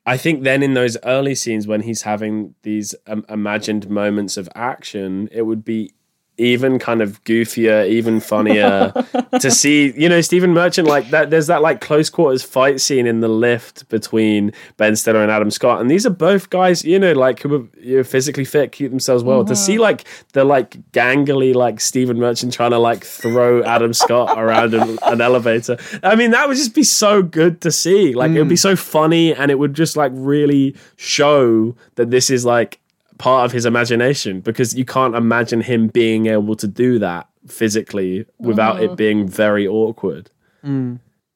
[0.06, 4.48] I think then in those early scenes when he's having these um, imagined moments of
[4.54, 5.92] action, it would be
[6.38, 8.92] even kind of goofier, even funnier
[9.40, 11.30] to see, you know, Stephen Merchant like that.
[11.30, 15.52] There's that like close quarters fight scene in the lift between Ben Stiller and Adam
[15.52, 18.72] Scott, and these are both guys, you know, like who are you know, physically fit,
[18.72, 19.46] keep themselves well.
[19.46, 19.82] To see uh-huh.
[19.82, 24.98] like the like gangly like Stephen Merchant trying to like throw Adam Scott around an,
[25.04, 28.14] an elevator, I mean, that would just be so good to see.
[28.14, 28.60] Like it would be mm.
[28.60, 32.81] so funny, and it would just like really show that this is like
[33.22, 38.26] part of his imagination because you can't imagine him being able to do that physically
[38.40, 40.32] without it being very awkward.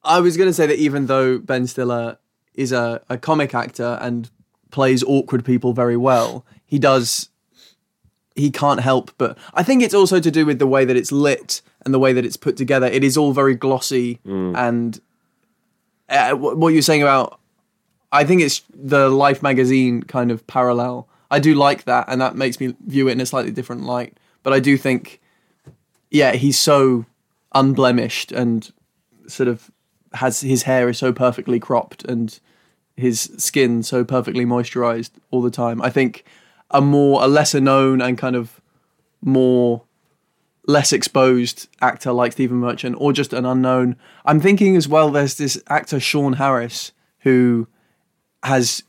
[0.04, 2.18] I was going to say that even though Ben Stiller
[2.56, 4.30] is a, a comic actor and
[4.72, 7.30] plays awkward people very well, he does.
[8.36, 9.38] He can't help but.
[9.54, 12.14] I think it's also to do with the way that it's lit and the way
[12.14, 12.88] that it's put together.
[12.88, 15.00] It is all very glossy and
[16.10, 17.40] uh, what you're saying about.
[18.12, 21.08] I think it's the Life magazine kind of parallel.
[21.32, 24.18] I do like that, and that makes me view it in a slightly different light.
[24.44, 25.20] But I do think,
[26.12, 27.06] yeah, he's so
[27.54, 28.72] unblemished and
[29.28, 29.72] sort of
[30.14, 32.40] has his hair is so perfectly cropped and
[32.96, 35.82] his skin so perfectly moisturized all the time.
[35.82, 36.24] I think
[36.70, 38.62] a more a lesser known and kind of
[39.22, 39.84] more
[40.68, 43.96] less exposed actor like Stephen Merchant or just an unknown.
[44.26, 47.68] I'm thinking as well there's this actor Sean Harris who
[48.44, 48.84] has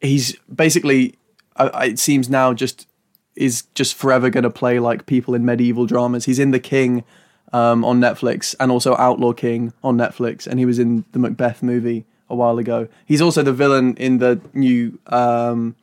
[0.00, 1.14] he's basically
[1.56, 2.86] uh, it seems now just
[3.34, 6.24] is just forever going to play like people in medieval dramas.
[6.24, 7.04] He's in The King
[7.52, 11.62] um, on Netflix and also Outlaw King on Netflix, and he was in the Macbeth
[11.62, 12.88] movie a while ago.
[13.06, 15.76] He's also the villain in the new, um,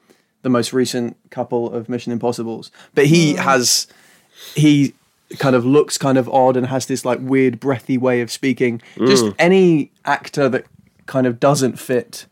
[0.43, 2.71] the most recent couple of Mission Impossibles.
[2.93, 3.87] But he has,
[4.53, 4.93] he
[5.39, 8.81] kind of looks kind of odd and has this like weird breathy way of speaking.
[9.07, 10.65] Just any actor that
[11.07, 12.25] kind of doesn't fit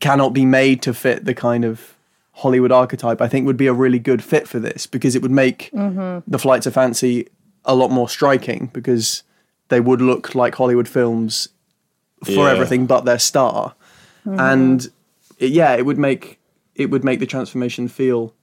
[0.00, 1.96] cannot be made to fit the kind of
[2.32, 5.30] Hollywood archetype, I think would be a really good fit for this because it would
[5.30, 6.30] make mm-hmm.
[6.30, 7.28] the Flights of Fancy
[7.64, 9.22] a lot more striking because
[9.68, 11.48] they would look like Hollywood films
[12.24, 12.50] for Yeah.
[12.50, 13.74] everything but their star.
[14.26, 14.40] Mm-hmm.
[14.40, 14.86] And
[15.38, 16.38] it, yeah, it would make
[16.74, 18.34] it would make the transformation feel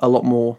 [0.00, 0.58] a lot more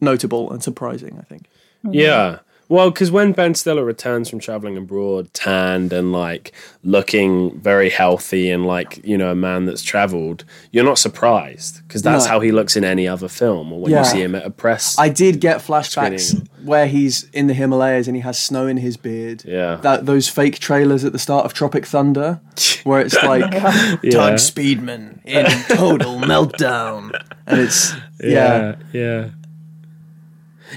[0.00, 1.46] notable and surprising, I think.
[1.90, 2.40] Yeah.
[2.70, 6.52] Well, because when Ben Stiller returns from traveling abroad, tanned and like
[6.82, 12.02] looking very healthy and like, you know, a man that's traveled, you're not surprised because
[12.02, 12.30] that's No.
[12.32, 14.00] how he looks in any other film or when Yeah.
[14.00, 14.96] you see him at a press.
[14.98, 16.48] I did get flashbacks Screening.
[16.64, 19.44] where he's in the Himalayas and he has snow in his beard.
[19.46, 19.76] Yeah.
[19.82, 22.40] That those fake trailers at the start of Tropic Thunder,
[22.84, 24.10] where it's like Yeah.
[24.10, 29.28] Tugg Speedman in total meltdown, and it's yeah, yeah, yeah,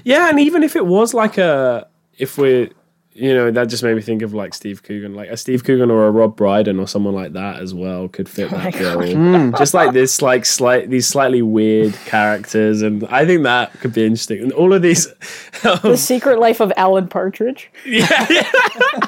[0.03, 0.29] yeah.
[0.29, 1.87] And even if it was like a,
[2.17, 2.69] if we're,
[3.13, 5.91] you know, that just made me think of like Steve Coogan, like a Steve Coogan
[5.91, 9.01] or a Rob Brydon or someone like that as well could fit oh that bill.
[9.01, 13.93] Hmm, just like this, like slight these slightly weird characters, and I think that could
[13.93, 14.41] be interesting.
[14.41, 15.07] And all of these,
[15.61, 17.69] The Secret Life of Alan Partridge.
[17.85, 18.49] yeah, yeah.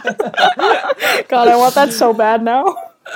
[1.30, 2.76] God, I want that so bad now.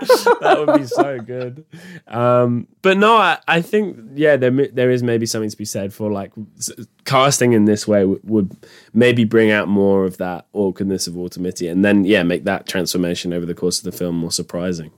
[0.40, 1.64] that would be so good.
[2.08, 5.92] Um, but no, I, I think yeah, there there is maybe something to be said
[5.92, 6.32] for like
[7.04, 8.56] casting in this way w- would
[8.94, 13.32] maybe bring out more of that awkwardness of automity, and then yeah, make that transformation
[13.32, 14.90] over the course of the film more surprising.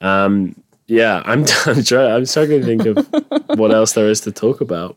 [0.00, 0.56] Um,
[0.86, 4.60] yeah, I'm I'm, trying, I'm struggling to think of what else there is to talk
[4.60, 4.96] about.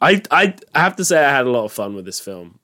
[0.00, 2.58] I I have to say I had a lot of fun with this film.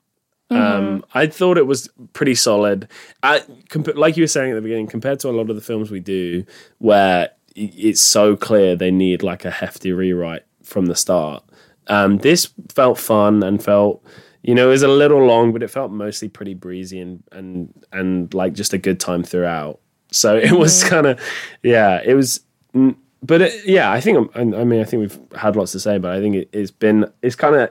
[0.50, 2.88] Um, I thought it was pretty solid.
[3.22, 5.62] I, compa- like you were saying at the beginning, compared to a lot of the
[5.62, 6.44] films we do,
[6.78, 11.44] where it's so clear they need like a hefty rewrite from the start.
[11.86, 14.04] Um, this felt fun and felt,
[14.42, 17.84] you know, it was a little long, but it felt mostly pretty breezy and and
[17.92, 19.80] and like just a good time throughout.
[20.12, 21.20] So it was kind of,
[21.62, 22.40] yeah, it was.
[23.22, 26.12] But it, yeah, I think I mean I think we've had lots to say, but
[26.12, 27.70] I think it, it's been it's kind of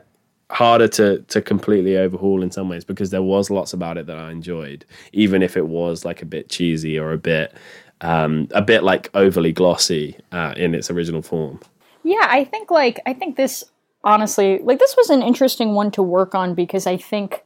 [0.51, 4.17] harder to to completely overhaul in some ways because there was lots about it that
[4.17, 7.53] I enjoyed, even if it was like a bit cheesy or a bit
[8.01, 11.59] um, a bit like overly glossy uh, in its original form.
[12.03, 13.63] Yeah, I think like I think this
[14.03, 17.43] honestly like this was an interesting one to work on because I think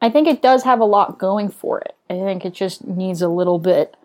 [0.00, 1.94] I think it does have a lot going for it.
[2.08, 3.96] I think it just needs a little bit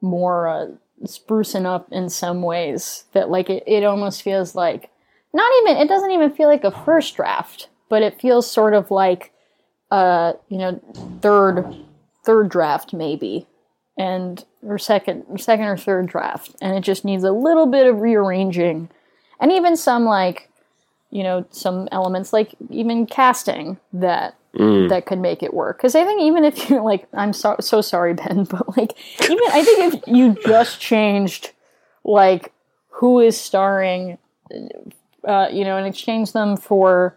[0.00, 0.66] more uh,
[1.04, 4.90] sprucing up in some ways that like it, it almost feels like
[5.32, 8.90] not even it doesn't even feel like a first draft, but it feels sort of
[8.90, 9.32] like
[9.90, 10.80] uh you know
[11.20, 11.76] third
[12.24, 13.46] third draft maybe
[13.96, 18.00] and or second second or third draft and it just needs a little bit of
[18.00, 18.90] rearranging
[19.40, 20.50] and even some like
[21.10, 24.34] you know some elements like even casting that
[24.88, 25.78] that could make it work.
[25.78, 29.44] Because I think even if you're like, I'm so so sorry, Ben, but like even
[29.50, 31.52] I think if you just changed
[32.04, 32.52] like
[32.88, 34.18] who is starring,
[35.28, 37.16] uh, you know, and exchange them for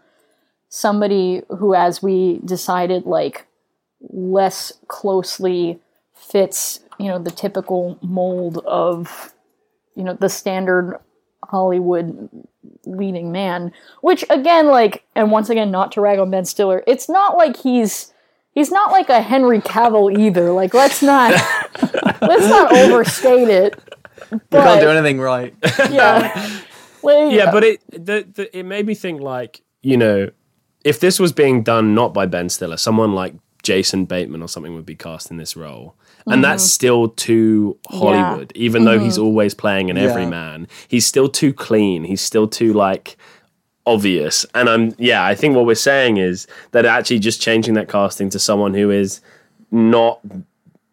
[0.68, 3.46] somebody who, as we decided, like
[4.00, 5.80] less closely
[6.14, 9.32] fits, you know, the typical mold of,
[9.96, 10.98] you know, the standard
[11.42, 12.28] Hollywood
[12.84, 13.72] leading man.
[14.02, 17.56] Which again, like, and once again, not to rag on Ben Stiller, it's not like
[17.56, 18.12] he's
[18.52, 20.52] he's not like a Henry Cavill either.
[20.52, 21.32] Like, let's not
[22.20, 23.78] let's not overstate it.
[24.30, 25.54] You can't do anything right.
[25.90, 26.60] Yeah.
[27.02, 30.30] Yeah, but it the, the, it made me think like you know
[30.84, 34.74] if this was being done not by Ben Stiller, someone like Jason Bateman or something
[34.74, 35.94] would be cast in this role.
[36.26, 36.68] And that's mm-hmm.
[36.68, 39.24] still too Hollywood, even though he's mm-hmm.
[39.24, 40.04] always playing an Yeah.
[40.04, 40.68] everyman.
[40.86, 42.04] He's still too clean.
[42.04, 43.16] He's still too like
[43.86, 44.46] obvious.
[44.54, 48.30] And I'm yeah, I think what we're saying is that actually just changing that casting
[48.30, 49.20] to someone who is
[49.70, 50.20] not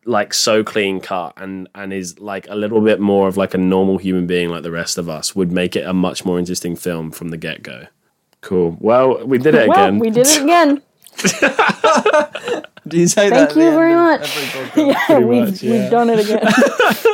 [0.10, 3.58] like so clean cut and and is like a little bit more of like a
[3.58, 6.76] normal human being like the rest of us would make it a much more interesting
[6.76, 7.86] film from the get-go.
[8.42, 8.76] Cool.
[8.80, 10.00] Well, we did it well, again.
[10.00, 10.82] we did it again.
[12.88, 13.52] Do you say Thank that?
[13.52, 14.76] at you very much.
[14.76, 15.72] Yeah, we've, much, yeah.
[15.72, 16.48] we've done it again.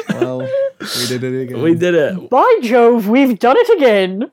[0.21, 1.61] well, we did it again.
[1.61, 2.29] we did it.
[2.29, 4.31] By Jove, we've done it again.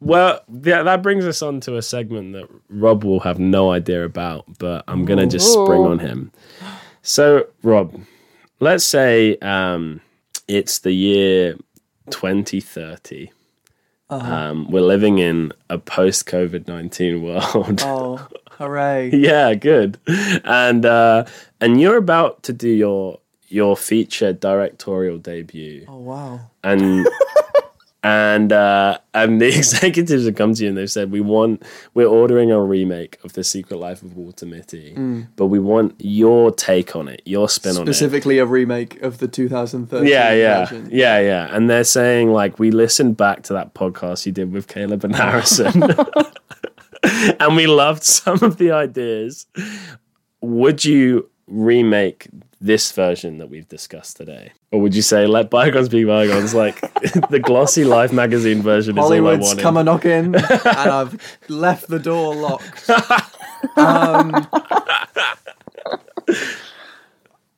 [0.00, 4.04] well, yeah, that brings us on to a segment that Rob will have no idea
[4.04, 6.32] about, but I'm gonna just spring on him.
[7.02, 8.00] So, Rob,
[8.60, 10.00] let's say um,
[10.48, 11.56] it's the year
[12.10, 13.30] 2030.
[14.10, 17.82] Um, we're living in a post COVID 19 world.
[17.86, 19.10] Oh, hooray!
[19.10, 19.98] yeah, good.
[20.06, 21.24] And uh,
[21.62, 26.40] and you're about to do your your feature directorial debut Oh wow!
[26.62, 27.06] and
[28.04, 31.62] and uh, and the executives have come to you and they've said we want
[31.94, 34.94] we're ordering a remake of the Secret Life of Walter Mitty,
[35.36, 37.86] but we want your take on it, your spin on it.
[37.86, 40.88] Specifically, a remake of the 2013 Yeah, yeah, version.
[40.90, 41.48] yeah, yeah.
[41.54, 45.14] And they're saying like we listened back to that podcast you did with Caleb and
[45.14, 45.82] Harrison,
[47.40, 49.46] and we loved some of the ideas.
[50.40, 52.28] Would you remake
[52.62, 56.54] this version that we've discussed today, or would you say let bygones be bygones?
[56.54, 56.80] Like
[57.30, 59.58] the glossy Life magazine version is all I wanted.
[59.58, 62.88] come a knocking, and I've left the door locked.
[63.76, 64.46] Um,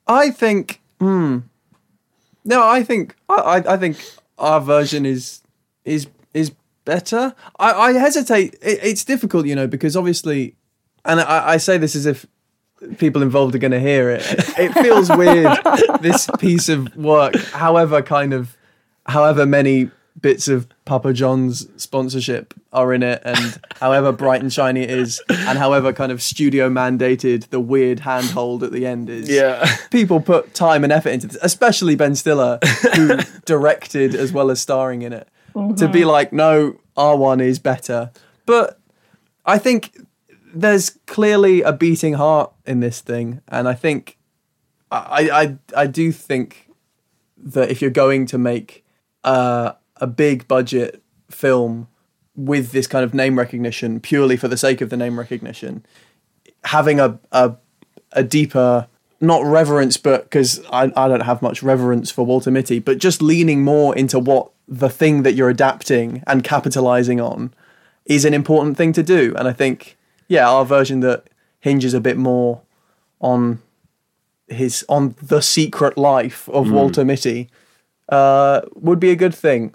[0.06, 0.80] I think.
[1.00, 1.40] Hmm.
[2.44, 3.14] No, I think.
[3.28, 3.98] I, I, I think
[4.38, 5.42] our version is
[5.84, 6.52] is is
[6.84, 7.34] better.
[7.58, 8.54] I, I hesitate.
[8.62, 10.56] It, it's difficult, you know, because obviously,
[11.04, 12.26] and I, I say this as if
[12.98, 14.22] people involved are going to hear it.
[14.58, 15.58] It feels weird.
[16.00, 18.56] this piece of work, however, kind of,
[19.06, 24.82] however many bits of Papa John's sponsorship are in it, and however bright and shiny
[24.82, 29.28] it is, and however kind of studio mandated the weird handhold at the end is.
[29.28, 32.58] yeah, People put time and effort into this, especially Ben Stiller,
[32.94, 35.28] who directed as well as starring in it.
[35.54, 36.08] To be mm-hmm.
[36.08, 38.10] like, no, R1 is better.
[38.46, 38.80] But
[39.46, 39.96] I think
[40.54, 44.18] there's clearly a beating heart in this thing, and I think
[44.90, 45.30] I
[45.76, 46.70] I I do think
[47.36, 48.84] that if you're going to make
[49.22, 51.88] uh, a big budget film
[52.36, 55.84] with this kind of name recognition purely for the sake of the name recognition,
[56.64, 57.56] having a a,
[58.12, 58.88] a deeper
[59.20, 63.22] not reverence, but because I, I don't have much reverence for Walter Mitty, but just
[63.22, 67.52] leaning more into what the thing that you're adapting and capitalizing on
[68.04, 69.34] is an important thing to do.
[69.36, 69.96] And I think,
[70.28, 71.28] yeah, our version that
[71.60, 72.60] hinges a bit more
[73.20, 73.60] on
[74.48, 77.48] his on the secret life of Walter Mitty
[78.10, 79.74] uh, would be a good thing.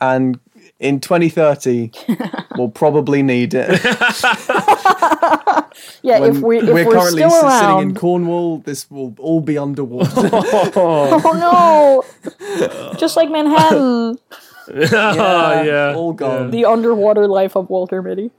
[0.00, 0.38] And
[0.78, 1.92] in 2030,
[2.56, 3.80] we'll probably need it.
[6.02, 7.94] Yeah, if we if we're we're, currently still s- sitting in.
[7.94, 10.10] Cornwall, this will all be underwater.
[10.76, 12.04] oh
[12.44, 12.94] no!
[12.98, 14.18] Just like Manhattan,
[14.68, 16.50] oh yeah, all gone.
[16.50, 18.30] the underwater life of Walter Mitty.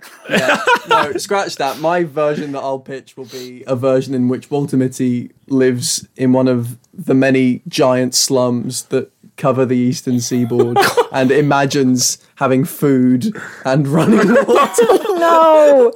[0.89, 1.79] no, scratch that.
[1.79, 6.33] My version that I'll pitch will be a version in which Walter Mitty lives in
[6.33, 10.77] one of the many giant slums that cover the eastern seaboard
[11.11, 13.35] and imagines having food
[13.65, 14.83] and running water.
[15.23, 15.93] No!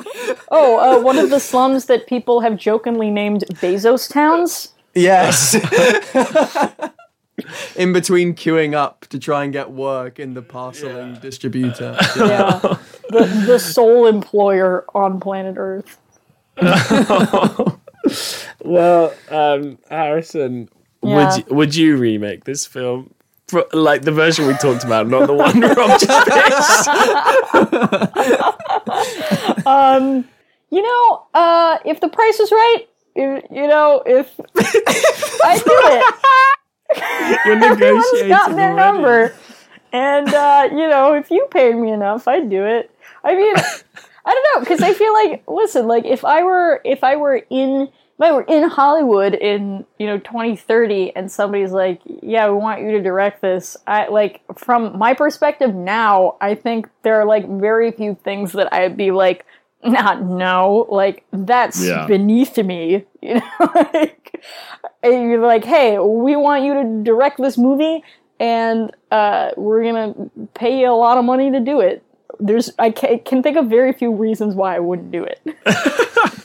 [0.51, 4.71] Oh, uh, one of the slums that people have jokingly named Bezos Towns.
[4.95, 5.53] yes.
[7.75, 11.97] in between queuing up to try and get work in the parceling distributor.
[12.17, 12.59] Yeah,
[13.09, 15.97] the the sole employer on planet Earth.
[18.63, 20.69] Well, um, Harrison,
[21.03, 21.15] Yeah.
[21.15, 23.13] would you, would you remake this film?
[23.47, 26.87] For, like the version we talked about, not the one Rob just
[30.69, 32.85] you know, uh, if the price is right,
[33.15, 34.37] if, you know, if
[35.43, 36.15] I do it.
[36.95, 38.97] You're Everyone's negotiating got their already.
[38.97, 39.35] number.
[39.91, 42.91] And, uh, you know, if you paid me enough, I'd do it.
[43.23, 47.03] I mean, I don't know, because I feel like, listen, like, if I were, if
[47.03, 47.83] I were in,
[48.19, 52.81] if I were in Hollywood in, you know, 2030 and somebody's like, yeah, we want
[52.81, 57.47] you to direct this, I, like, from my perspective now, I think there are, like,
[57.47, 59.45] very few things that I'd be like,
[59.87, 62.05] not no, like, that's Yeah.
[62.07, 64.43] beneath me, you know, like,
[65.03, 68.03] you're like, hey, we want you to direct this movie,
[68.39, 70.13] and uh, we're gonna
[70.53, 72.03] pay you a lot of money to do it.
[72.39, 75.39] There's, I ca- can think of very few reasons why I wouldn't do it.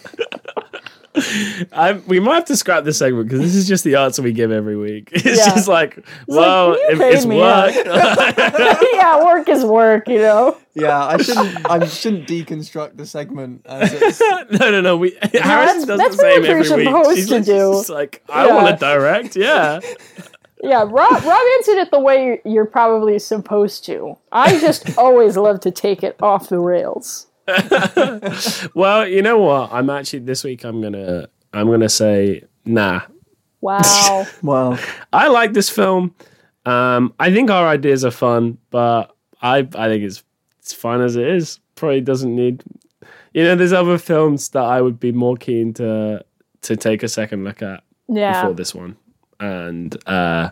[1.73, 4.33] I, we might have to scrap this segment because this is just the answer we
[4.33, 5.11] give every week.
[5.13, 5.55] It's Yeah.
[5.55, 7.75] just like, well, you if paid it's work.
[8.95, 10.57] yeah, work is work, you know.
[10.75, 11.71] Yeah, I shouldn't.
[11.71, 14.21] I shouldn't deconstruct the segment as it's.
[14.21, 14.97] no, no, no.
[14.97, 16.87] We Harrison that's- does that's the same what you're every week.
[16.87, 17.75] supposed She's to like, do.
[17.79, 18.55] she's like, I Yeah.
[18.55, 19.37] want to direct.
[19.37, 19.81] Yeah.
[20.65, 20.93] Yeah, Rob,
[21.25, 24.17] Rob answered it the way you're probably supposed to.
[24.31, 27.27] I just always love to take it off the rails.
[28.75, 29.73] Well, you know what?
[29.73, 30.65] I'm actually this week.
[30.65, 31.29] I'm gonna.
[31.53, 33.03] I'm gonna say nah.
[33.61, 34.27] Wow.
[34.43, 34.79] wow.
[35.13, 36.15] I like this film.
[36.65, 40.23] Um, I think our ideas are fun, but I I think it's
[40.61, 41.61] it's fine as it is.
[41.75, 42.63] Probably doesn't need.
[43.35, 46.25] You know, there's other films that I would be more keen to
[46.63, 48.41] to take a second look at Yeah.
[48.43, 48.97] before this one,
[49.41, 50.51] and uh,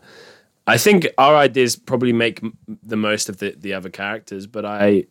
[0.67, 4.47] I think our ideas probably make m- the most of the the other characters.
[4.47, 5.05] But I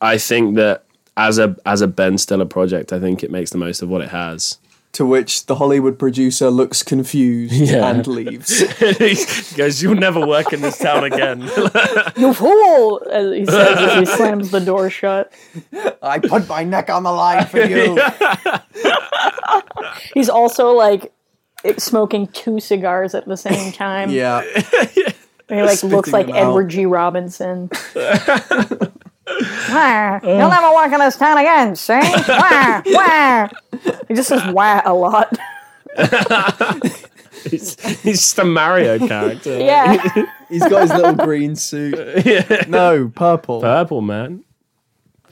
[0.00, 0.84] I think that
[1.16, 4.00] as a as a Ben Stiller project, I think it makes the most of what
[4.00, 4.58] it has.
[4.92, 7.88] to which the Hollywood producer looks confused Yeah.
[7.90, 8.58] and leaves.
[8.98, 9.14] he
[9.56, 11.40] goes, "You'll never work in this town again."
[12.16, 13.00] you fool!
[13.10, 15.32] As he says as he slams the door shut.
[16.02, 17.98] I put my neck on the line for you.
[20.14, 21.12] He's also like
[21.78, 24.10] smoking two cigars at the same time.
[24.10, 24.42] Yeah,
[25.48, 26.48] And he like looks like them out.
[26.48, 26.86] Edward G.
[26.86, 27.70] Robinson.
[29.70, 30.20] Wah, uh.
[30.22, 31.98] You'll never walk in this town again, see?
[32.28, 33.48] Wah, wah.
[34.08, 35.36] He just says wah a lot.
[37.44, 39.58] he's, he's just a Mario character.
[39.58, 39.96] Yeah.
[40.48, 42.68] he's got his little green suit.
[42.68, 43.60] No, purple.
[43.60, 44.44] Purple man.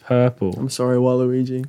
[0.03, 0.55] Purple.
[0.59, 1.66] I'm sorry, Waluigi.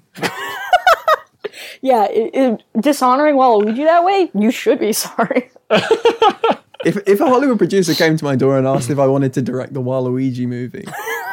[1.81, 2.05] Yeah.
[2.09, 5.49] It, it- dishonoring Waluigi that way, you should be sorry.
[6.85, 9.41] If if a Hollywood producer came to my door and asked if I wanted to
[9.41, 10.85] direct the Waluigi movie,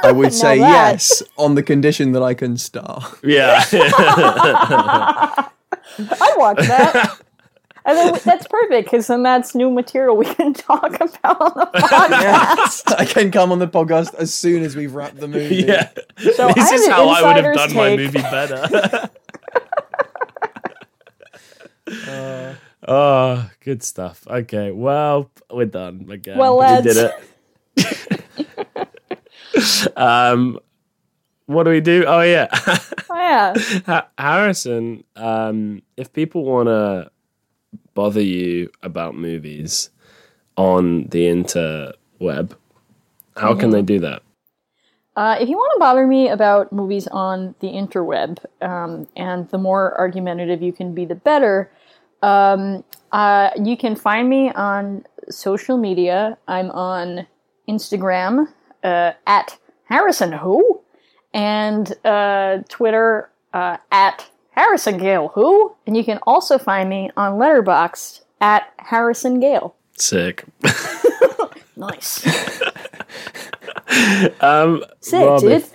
[0.03, 3.03] I would say that- yes on the condition that I can star.
[3.23, 3.63] Yeah.
[5.99, 7.21] I'd watch that.
[7.89, 11.67] And then that's perfect because then that's new material we can talk about on the
[11.79, 12.93] podcast.
[12.99, 15.63] I can come on the podcast as soon as we've wrapped the movie.
[15.63, 15.91] yeah.
[16.35, 19.11] So This is how I would have insider's done my movie better.
[22.09, 22.55] Uh,
[22.87, 24.27] oh, good stuff.
[24.27, 26.39] Okay, well, we're done again.
[26.39, 27.13] Well, we did it.
[29.97, 30.59] um,
[31.47, 32.05] what do we do?
[32.07, 32.49] Oh yeah,
[33.11, 33.55] Oh, yeah.
[33.87, 35.05] Ha- Harrison.
[35.15, 37.11] Um, if people want to
[37.95, 39.91] bother you about movies
[40.57, 42.57] on the interweb,
[43.37, 44.23] how can they do that?
[45.17, 49.57] Uh, if you want to bother me about movies on the interweb, um, and the
[49.57, 51.71] more argumentative you can be, the better,
[52.27, 56.37] um, uh, you can find me on social media.
[56.49, 57.27] I'm on
[57.69, 58.49] Instagram
[58.83, 60.81] uh, at Harrison Who,
[61.33, 67.39] and uh, Twitter uh, at Harrison Gale Who, and you can also find me on
[67.39, 69.75] Letterboxd at Harrison Gale.
[69.97, 70.45] Sick.
[71.79, 72.25] Nice,
[74.41, 75.53] Um, sick, Rob, dude.
[75.53, 75.73] if,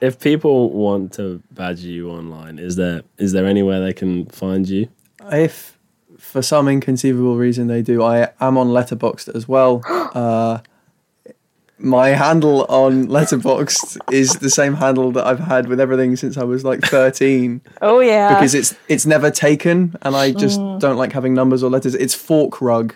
[0.00, 4.66] if people want to badger you online, is there is there anywhere they can find
[4.66, 4.88] you?
[5.30, 5.73] If
[6.24, 9.82] for some inconceivable reason they do, I am on Letterboxd as well.
[10.14, 10.58] Uh,
[11.78, 16.44] my handle on Letterboxd is the same handle that I've had with everything since I
[16.44, 20.78] was like 13 Oh yeah, because it's it's never taken and I just Mm.
[20.78, 21.96] don't like having numbers or letters.
[21.96, 22.94] It's fork rug.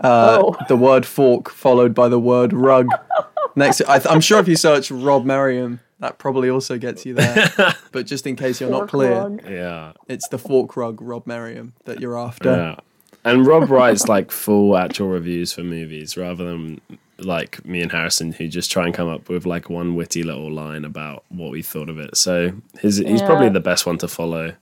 [0.00, 0.56] Uh, Oh.
[0.68, 2.86] The word fork followed by the word rug.
[3.56, 7.06] Next, to, I th- I'm sure if you search Rob Merriam, that probably also gets
[7.06, 7.50] you there.
[7.92, 9.40] but just in case you're not clear, rug.
[9.48, 12.50] Yeah, it's the fork rug Rob Merriam that you're after.
[12.54, 12.76] yeah.
[13.24, 16.80] And Rob writes like full actual reviews for movies rather than
[17.18, 20.50] like me and Harrison who just try and come up with like one witty little
[20.50, 22.16] line about what we thought of it.
[22.16, 22.50] So
[22.80, 23.26] his, he's Yeah.
[23.26, 24.54] probably the best one to follow.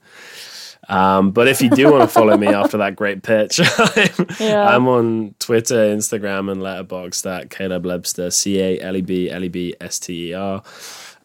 [0.89, 4.75] Um, but if you do want to follow me after that great pitch, I'm, Yeah.
[4.75, 9.43] I'm on Twitter, Instagram, and Letterboxd at Caleb Lebster, C A L E B L
[9.43, 10.61] E B S T E R.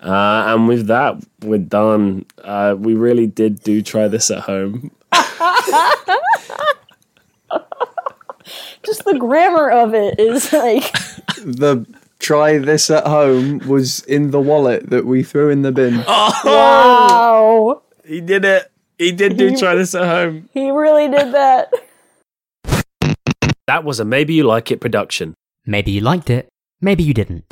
[0.00, 2.26] Uh, and with that, we're done.
[2.42, 4.90] Uh, we really did do try this at home.
[8.82, 10.92] Just the grammar of it is like
[11.44, 11.84] The
[12.18, 15.98] try this at home was in the wallet that we threw in the bin.
[16.06, 17.82] wow.
[18.04, 18.70] He did it.
[18.98, 20.48] He did do try this at home.
[20.52, 21.70] He really did that.
[23.66, 25.34] That was a Maybe You Like It production.
[25.66, 26.48] Maybe you liked it,
[26.80, 27.44] maybe you didn't.